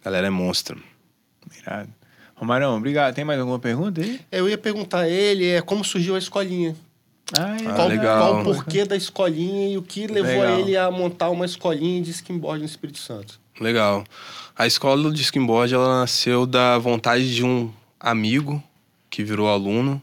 [0.00, 0.80] a galera é monstro.
[1.58, 1.88] Irado.
[2.36, 3.14] Romarão, obrigado.
[3.14, 4.18] Tem mais alguma pergunta aí?
[4.32, 6.74] Eu ia perguntar a ele é como surgiu a escolinha.
[7.38, 7.66] Ah, é.
[7.66, 8.18] Ah, qual, legal.
[8.18, 10.60] qual o porquê da escolinha e o que levou Legal.
[10.60, 13.38] ele a montar uma escolinha de skimboard no Espírito Santo?
[13.60, 14.04] Legal.
[14.56, 18.62] A escola de skimboard ela nasceu da vontade de um amigo
[19.08, 20.00] que virou aluno,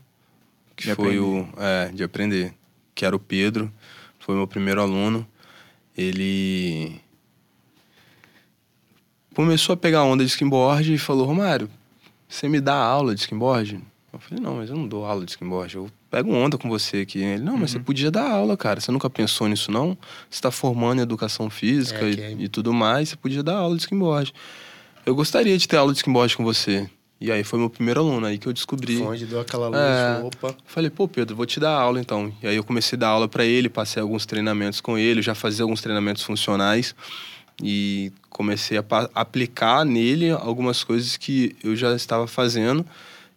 [0.75, 1.19] que De foi aprender.
[1.19, 2.53] o é, de aprender,
[2.95, 3.71] que era o Pedro,
[4.19, 5.27] foi meu primeiro aluno.
[5.97, 7.01] Ele
[9.33, 11.69] começou a pegar onda de skimboard e falou: "Romário,
[12.27, 13.79] você me dá aula de skimboard?"
[14.13, 16.97] Eu falei: "Não, mas eu não dou aula de skimboard, eu pego onda com você
[16.97, 17.19] aqui".
[17.19, 18.79] Ele: "Não, mas você podia dar aula, cara.
[18.81, 19.89] Você nunca pensou nisso não?
[20.29, 23.55] Você está formando em educação física É, e- é- e tudo mais, você podia dar
[23.57, 24.33] aula de skimboard.
[25.05, 26.89] Eu gostaria de ter aula de skimboard com você.
[27.19, 28.97] E aí foi meu primeiro aluno, aí que eu descobri.
[28.97, 30.21] Foi onde deu aquela luz, É.
[30.23, 30.55] opa.
[30.65, 32.31] Falei, pô, Pedro, vou te dar aula então.
[32.43, 35.33] E aí eu comecei a dar aula para ele, passei alguns treinamentos com ele, já
[35.33, 36.93] fazia alguns treinamentos funcionais
[37.63, 38.83] e comecei a
[39.15, 42.85] aplicar nele algumas coisas que eu já estava fazendo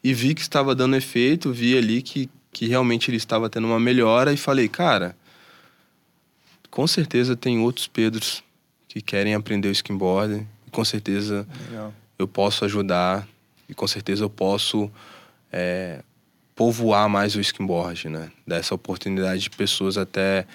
[0.05, 3.81] e vi que estava dando efeito, vi ali que, que realmente ele estava tendo uma
[3.81, 5.17] melhora e falei, cara,
[6.71, 8.43] com certeza tem outros Pedros
[8.89, 11.95] que querem aprender o skimboard e com certeza Legal.
[12.19, 13.27] eu posso ajudar
[13.69, 14.91] e com certeza eu posso
[15.53, 16.03] é,
[16.55, 18.31] povoar mais o skimboard, né?
[18.47, 20.47] Dar essa oportunidade de pessoas até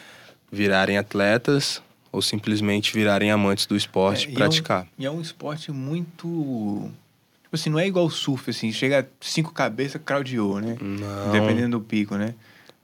[0.52, 1.82] virarem atletas
[2.12, 4.82] ou simplesmente virarem amantes do esporte É, e e praticar.
[4.82, 6.92] É um, e é um esporte muito.
[7.56, 10.78] Tipo assim, não é igual o surf, assim, chega a cinco cabeças, crowdioa, né?
[10.82, 11.32] Não.
[11.32, 12.34] Dependendo do pico, né?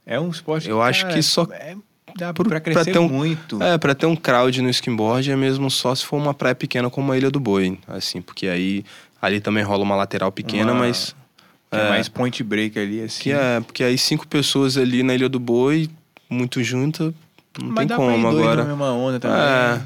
[0.06, 1.76] É um esporte Eu acho que só- É,
[2.16, 3.62] dá Pro- pra pra crescer ter um- muito.
[3.62, 6.88] É, pra ter um crowd no skimboard é mesmo só se for uma praia pequena
[6.88, 8.84] como a Ilha do Boi, assim, porque aí
[9.20, 11.14] ali também rola uma lateral pequena, Uma- mas
[11.70, 11.88] Que é é.
[11.90, 13.22] mais point break ali, assim.
[13.22, 15.88] que é, porque aí cinco pessoas ali na Ilha do Boi,
[16.30, 17.12] muito junta,
[17.60, 18.62] não Mas tem dá pra ir como dois agora.
[18.62, 19.38] na mesma onda também.
[19.38, 19.80] É.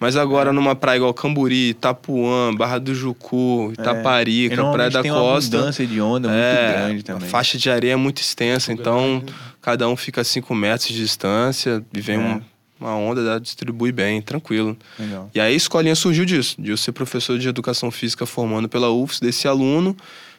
[0.00, 5.02] Mas agora numa praia igual Camburi, Itapuã, Barra do Jucu, E Itaparica, Praia normalmente da
[5.02, 5.56] tem uma Costa.
[5.56, 7.28] abundância de onda muito é, grande a também.
[7.28, 9.34] faixa de areia é muito extensa, Muito então grande.
[9.60, 12.18] cada um fica a 5 metros de distância e vem É.
[12.20, 12.40] um-
[12.80, 14.76] uma onda, dá, distribui bem, tranquilo.
[14.96, 15.28] Legal.
[15.34, 18.88] E aí a escolinha surgiu disso, de eu ser professor de educação física formando pela
[18.92, 19.96] UFS, desse aluno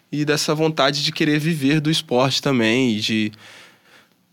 [0.09, 3.31] e dessa vontade de querer viver do esporte também e de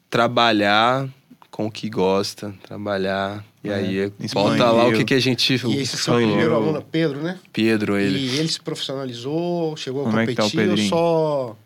[0.09, 1.09] trabalhar
[1.51, 3.45] com o que gosta, trabalhar.
[3.67, 4.29] E É, aí, expandiu.
[4.59, 6.29] volta lá o que, que a gente E esse seu falou.
[6.29, 7.39] primeiro aluno é Pedro, né?
[7.53, 8.17] Pedro, ele.
[8.19, 10.89] E ele se profissionalizou, chegou Como a é que tá o ou Pedrinho?
[10.89, 11.57] só.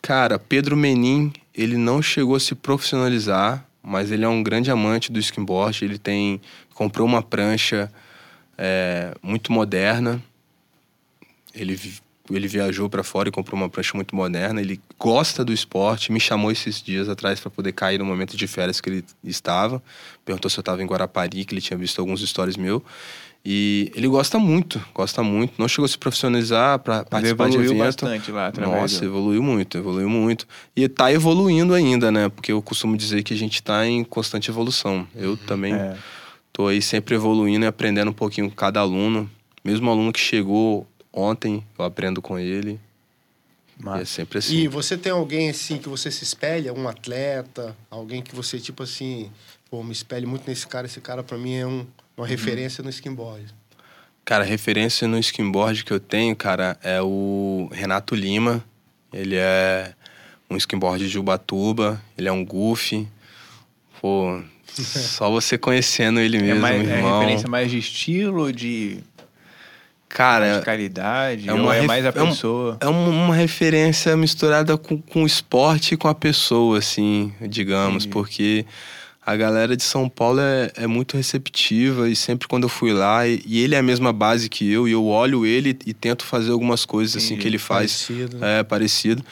[0.00, 5.10] Cara, Pedro Menin, ele não chegou a se profissionalizar, mas ele é um grande amante
[5.10, 5.84] do skimboard.
[5.84, 6.40] Ele tem
[6.74, 7.90] comprou uma prancha
[8.56, 10.22] é, muito moderna.
[11.54, 12.00] Ele, vi-
[12.36, 14.60] ele viajou para fora e comprou uma prancha muito moderna.
[14.60, 16.12] Ele gosta do esporte.
[16.12, 19.82] Me chamou esses dias atrás para poder cair no momento de férias que ele estava.
[20.24, 22.82] Perguntou se eu estava em Guarapari, que ele tinha visto alguns stories meu.
[23.44, 25.54] E ele gosta muito, gosta muito.
[25.58, 28.04] Não chegou a se profissionalizar para participar de evoluiu evento.
[28.04, 29.06] bastante lá através Nossa, do...
[29.06, 30.46] evoluiu muito, evoluiu muito.
[30.76, 32.28] E tá evoluindo ainda, né?
[32.28, 35.06] Porque eu costumo dizer que a gente tá em constante evolução.
[35.14, 35.96] Eu também É.
[36.52, 39.30] tô aí sempre evoluindo e aprendendo um pouquinho com cada aluno.
[39.64, 40.86] Mesmo aluno que chegou
[41.18, 42.78] ontem, eu aprendo com ele.
[43.84, 44.56] E é sempre assim.
[44.56, 48.82] E você tem alguém assim que você se espelha, um atleta, alguém que você tipo
[48.82, 49.30] assim,
[49.70, 52.24] pô, me espelho muito nesse cara, esse cara pra mim é um- uma Uhum.
[52.24, 53.46] referência no skimboard.
[54.24, 58.62] Cara, referência no skimboard que eu tenho, cara, é o Renato Lima.
[59.12, 59.94] Ele é
[60.50, 63.08] um skimboard de Ubatuba, ele é um goofy.
[64.00, 64.42] Pô,
[64.74, 67.20] só você conhecendo ele É, mesmo, mais, é irmão.
[67.20, 68.98] referência mais de estilo, de
[70.08, 72.76] Cara, radicalidade, é ou uma é mais a é um- pessoa?
[72.80, 78.04] É uma, uma referência misturada com, com o esporte e com a pessoa, assim, digamos,
[78.04, 78.08] Entendi.
[78.08, 78.66] porque
[79.24, 83.28] a galera de São Paulo é, é muito receptiva e sempre quando eu fui lá,
[83.28, 86.24] e, e ele é a mesma base que eu, e eu olho ele e tento
[86.24, 88.44] fazer algumas coisas assim que ele faz Parecido.
[88.44, 89.22] é parecido.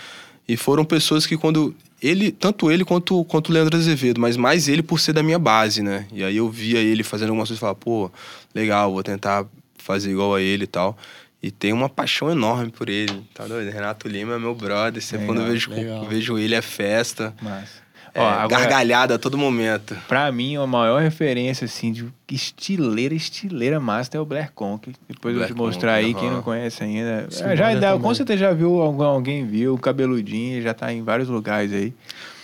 [0.46, 4.68] E foram pessoas que quando ele, tanto ele quanto, quanto o Leandro Azevedo, mas mais
[4.68, 6.06] ele por ser da minha base, né?
[6.12, 8.10] E aí eu via ele fazendo algumas coisas e falava, pô,
[8.54, 9.46] legal, vou tentar
[9.86, 10.96] fazer igual a ele e tal.
[11.42, 13.70] E tem uma paixão enorme por ele, tá doido?
[13.70, 16.04] Renato Lima é meu brother, sempre quando eu vejo, legal.
[16.06, 17.85] vejo ele é festa, Massa.
[18.16, 19.96] É, Ó, agora, gargalhada a todo momento.
[20.08, 24.92] pra mim, a maior referência, assim, de estileira, estileira master é o Blair Conk.
[25.08, 26.36] Depois eu vou Blair te mostrar Conk, aí, quem aham.
[26.36, 27.26] não conhece ainda.
[27.30, 28.00] Sim, É, já dá, também.
[28.02, 31.92] com certeza já viu, alguém viu, cabeludinho, já tá em vários lugares aí.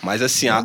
[0.01, 0.61] Mas assim, a-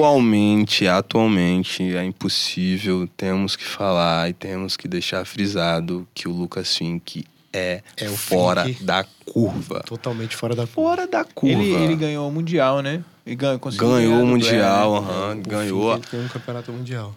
[0.00, 6.76] atualmente, atualmente é impossível, temos que falar e temos que deixar frisado que o Lucas
[6.76, 7.24] Fink
[7.56, 8.84] é, É o fora Fink.
[8.84, 9.82] da curva.
[9.86, 11.62] Totalmente fora da Fora da curva.
[11.62, 13.02] Ele, ele ganhou o Mundial, né?
[13.24, 15.08] Ele ganhou, Ganhou o Mundial, Blair, né?
[15.24, 15.94] aham, O ganhou.
[15.94, 17.14] Fink, Ele tem um campeonato mundial.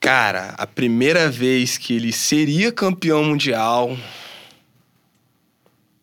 [0.00, 3.92] Cara, a primeira vez que ele seria campeão mundial.
[3.92, 3.98] O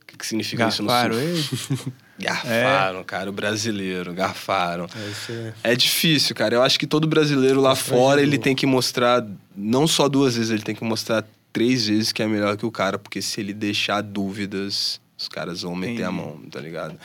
[0.07, 1.73] que, que significa isso no Garfaram surf?
[1.73, 1.93] ele?
[2.19, 4.85] Garfaram, cara, o brasileiro, garfaram.
[4.93, 5.53] É, é...
[5.71, 6.53] É difícil, cara.
[6.55, 9.25] Eu acho que todo brasileiro lá fora, ele tem que mostrar,
[9.55, 12.71] não só duas vezes, ele tem que mostrar três vezes que é melhor que o
[12.71, 16.97] cara, porque se ele deixar dúvidas, os caras vão meter a mão, tá ligado?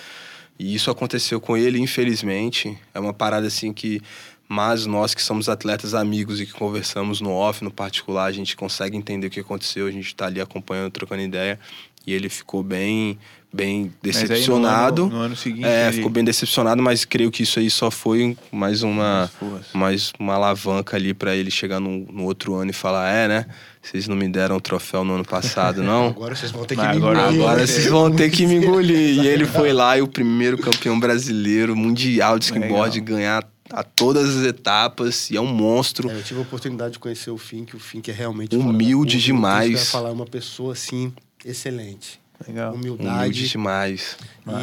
[0.59, 2.79] E isso aconteceu com ele, infelizmente.
[2.95, 4.01] É uma parada assim que.
[4.47, 8.55] Mas nós que somos atletas amigos e que conversamos no off, no particular, a gente
[8.55, 11.59] consegue entender o que aconteceu, a gente tá ali acompanhando, trocando ideia.
[12.07, 13.19] E ele ficou bem,
[13.51, 15.03] bem aí no decepcionado.
[15.05, 17.91] ano- No ano, seguinte, É, ele- ficou bem decepcionado, mas creio que isso aí só
[17.91, 19.31] foi mais uma,
[19.73, 23.47] mais uma alavanca ali pra ele chegar no, no outro ano e falar: é, né?
[23.85, 26.09] Vocês não me deram o troféu no ano passado, não?
[26.17, 27.43] Agora vocês vão ter que Mas me agora- engolir.
[27.43, 29.23] Agora vocês vão ter que me engolir.
[29.23, 33.17] E ele foi lá e o primeiro campeão brasileiro mundial de skimboard Legal.
[33.17, 36.11] ganhar a todas as etapas e é um monstro.
[36.11, 37.77] É, eu tive a oportunidade de conhecer o Fink.
[37.77, 39.19] O Fink é realmente Humilde fora da curva.
[39.67, 39.91] demais.
[39.91, 41.13] Falar, uma pessoa assim
[41.45, 42.21] excelente.
[42.47, 42.75] Legal.
[42.75, 43.49] Humilde Humildade.
[43.49, 44.17] demais.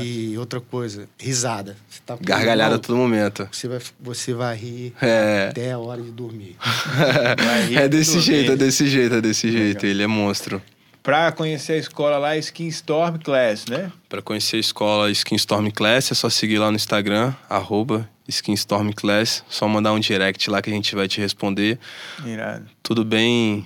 [0.03, 1.75] E outra coisa, risada.
[1.89, 3.47] Você tá Gargalhada a todo momento.
[3.51, 5.47] Você vai, você vai rir É.
[5.49, 6.55] até a hora de dormir.
[7.43, 9.77] Vai rir É desse tudo jeito, é desse jeito, é desse jeito.
[9.83, 9.89] Legal.
[9.91, 10.61] Ele é monstro.
[11.03, 13.91] Pra conhecer a escola lá, Skin Storm Class, né?
[14.07, 18.53] Para conhecer a escola Skin Storm Class, é só seguir lá no Instagram, arroba Skin
[18.53, 19.43] Storm Class.
[19.49, 21.79] Só mandar um direct lá que a gente vai te responder.
[22.23, 22.67] Irado.
[22.83, 23.65] Tudo bem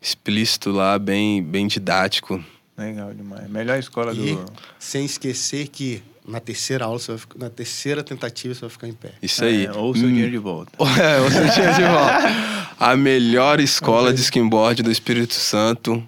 [0.00, 2.42] explícito lá, bem, bem didático.
[2.76, 3.48] Legal demais.
[3.48, 4.44] Melhor escola E do.
[4.78, 8.88] sem esquecer que na terceira aula, você vai ficar- na terceira tentativa, você vai ficar
[8.88, 9.12] em pé.
[9.22, 9.66] Isso aí.
[9.66, 10.08] É, ou seu Hum.
[10.10, 10.72] dinheiro de volta.
[11.00, 12.76] É, o seu dinheiro de volta.
[12.78, 16.06] A melhor escola de skimboard do Espírito Santo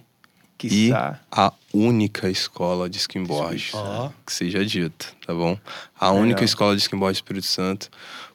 [0.62, 1.20] e Quiçá.
[1.30, 3.70] a única escola de skimboard.
[4.26, 5.56] Que seja dito, tá bom?
[5.98, 6.44] A única Legal.
[6.44, 7.88] escola de skimboard do Espírito Santo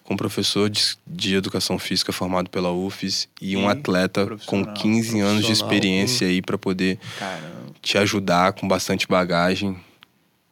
[0.04, 4.28] com professor de, de educação física formado pela UFES e, um E atleta com
[4.64, 4.74] profissional.
[4.74, 7.63] 15 anos de experiência aí para poder Caramba.
[7.84, 9.76] Te ajudar com bastante bagagem.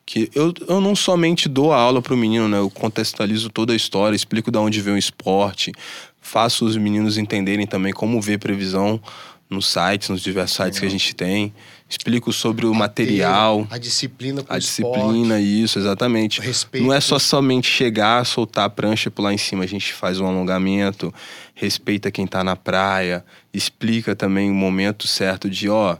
[0.05, 2.57] Que eu, eu não somente dou a aula pro menino, né?
[2.59, 5.71] Eu contextualizo toda a história, explico de onde vem o esporte,
[6.19, 9.01] faço os meninos entenderem também como ver previsão
[9.49, 11.53] nos sites, nos diversos sites que a gente tem.
[11.89, 16.39] Explico sobre o material, A disciplina com a o disciplina, isso, exatamente.
[16.39, 16.87] esporte, o respeito.
[16.87, 19.63] Não é só somente chegar, soltar a prancha e pular em cima.
[19.63, 21.13] A gente faz um alongamento,
[21.53, 25.97] respeita quem tá na praia, explica também o momento certo de, ó,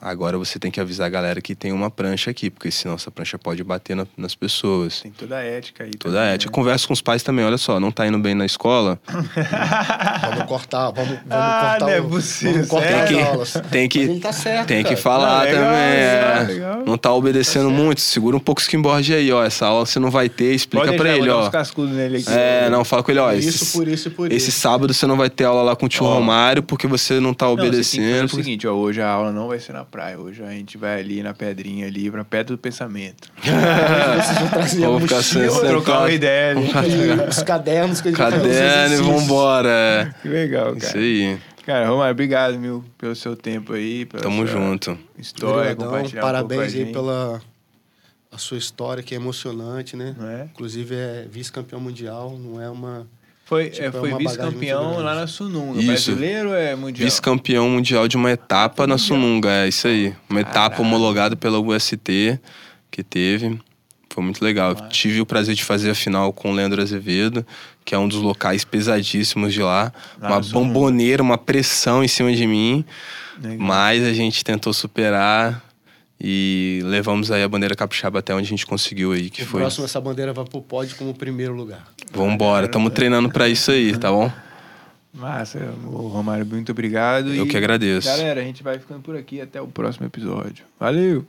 [0.00, 3.10] agora você tem que avisar a galera que tem uma prancha aqui, porque senão essa
[3.10, 5.00] prancha pode bater na- nas pessoas.
[5.02, 5.90] Tem toda a ética aí.
[5.90, 6.50] Toda também, a ética.
[6.50, 6.54] né?
[6.54, 10.90] Converso com os pais também, olha só, não tá indo bem na escola, Vamos cortar,
[10.90, 13.52] vamos, vamos Ah, cortar não é o- possível, Vamos cortar Tem que- aulas.
[13.70, 15.90] tem que- tá certo, tem que falar Não, legal, também.
[15.90, 16.44] legal, é.
[16.46, 16.82] legal.
[16.86, 19.44] Não tá obedecendo muito, segura um pouco o skimboard aí, ó.
[19.44, 21.84] Essa aula você não vai ter, explica Pode pra deixar, ele, ó.
[21.86, 22.26] nele aqui.
[22.30, 23.30] É, não, fala com ele, ó.
[23.30, 24.60] Por isso, esse- por isso e por Esse isso.
[24.60, 26.14] sábado você não vai ter aula lá com o tio Ó.
[26.14, 28.02] Romário porque você não tá Não, você tem que obedecendo.
[28.10, 30.50] fazer o porque- seguinte, ó, hoje a aula não vai ser na praia, hoje a
[30.50, 33.30] gente vai ali na pedrinha ali, pra pedra do pensamento.
[34.56, 35.66] Vocês vão ficar Sentado.
[35.66, 37.28] trocar uma ideia ali.
[37.28, 40.14] os cadernos que a gente vai fazer os Caderno e vambora.
[40.22, 40.78] Que legal, é.
[40.78, 40.98] Isso cara.
[40.98, 41.38] aí.
[41.66, 44.06] Cara, Romário, obrigado, meu, pelo seu tempo aí.
[44.06, 44.98] Pela Tamo junto.
[45.18, 47.40] História, Obrigadão, Parabéns um aí pela
[48.32, 50.14] a sua história, que é emocionante, né?
[50.20, 50.44] é?
[50.44, 53.06] Inclusive é vice-campeão mundial, não é uma.
[53.50, 55.80] Foi, Tipo, é, é foi bagagem vice-campeão lá na Sununga.
[55.80, 56.12] Isso.
[56.12, 57.04] Brasileiro ou é mundial?
[57.04, 60.14] Vice-campeão mundial de uma etapa na Sununga, é isso aí.
[60.28, 60.82] Uma etapa Caralho.
[60.82, 62.38] homologada pela UST
[62.92, 63.58] que teve.
[64.08, 64.74] Foi muito legal.
[64.74, 64.86] Massa.
[64.90, 67.44] Tive o prazer de fazer a final com o Leandro Azevedo,
[67.84, 69.92] que é um dos locais pesadíssimos de lá.
[70.20, 72.84] Lá uma bomboneira, uma pressão em cima de mim.
[73.42, 73.58] Legal.
[73.58, 75.60] Mas a gente tentou superar
[76.20, 79.60] e levamos aí a bandeira capixaba até onde a gente conseguiu aí, que O foi.
[79.60, 81.86] próximo, essa bandeira vai pro pódio como primeiro lugar.
[82.12, 84.30] Vambora, estamos treinando pra isso aí, tá bom?
[85.12, 87.32] Massa, ô, Romário, muito obrigado.
[87.34, 88.06] Eu e, que agradeço.
[88.06, 90.64] Galera, a gente vai ficando por aqui até o próximo episódio.
[90.78, 91.24] Valeu!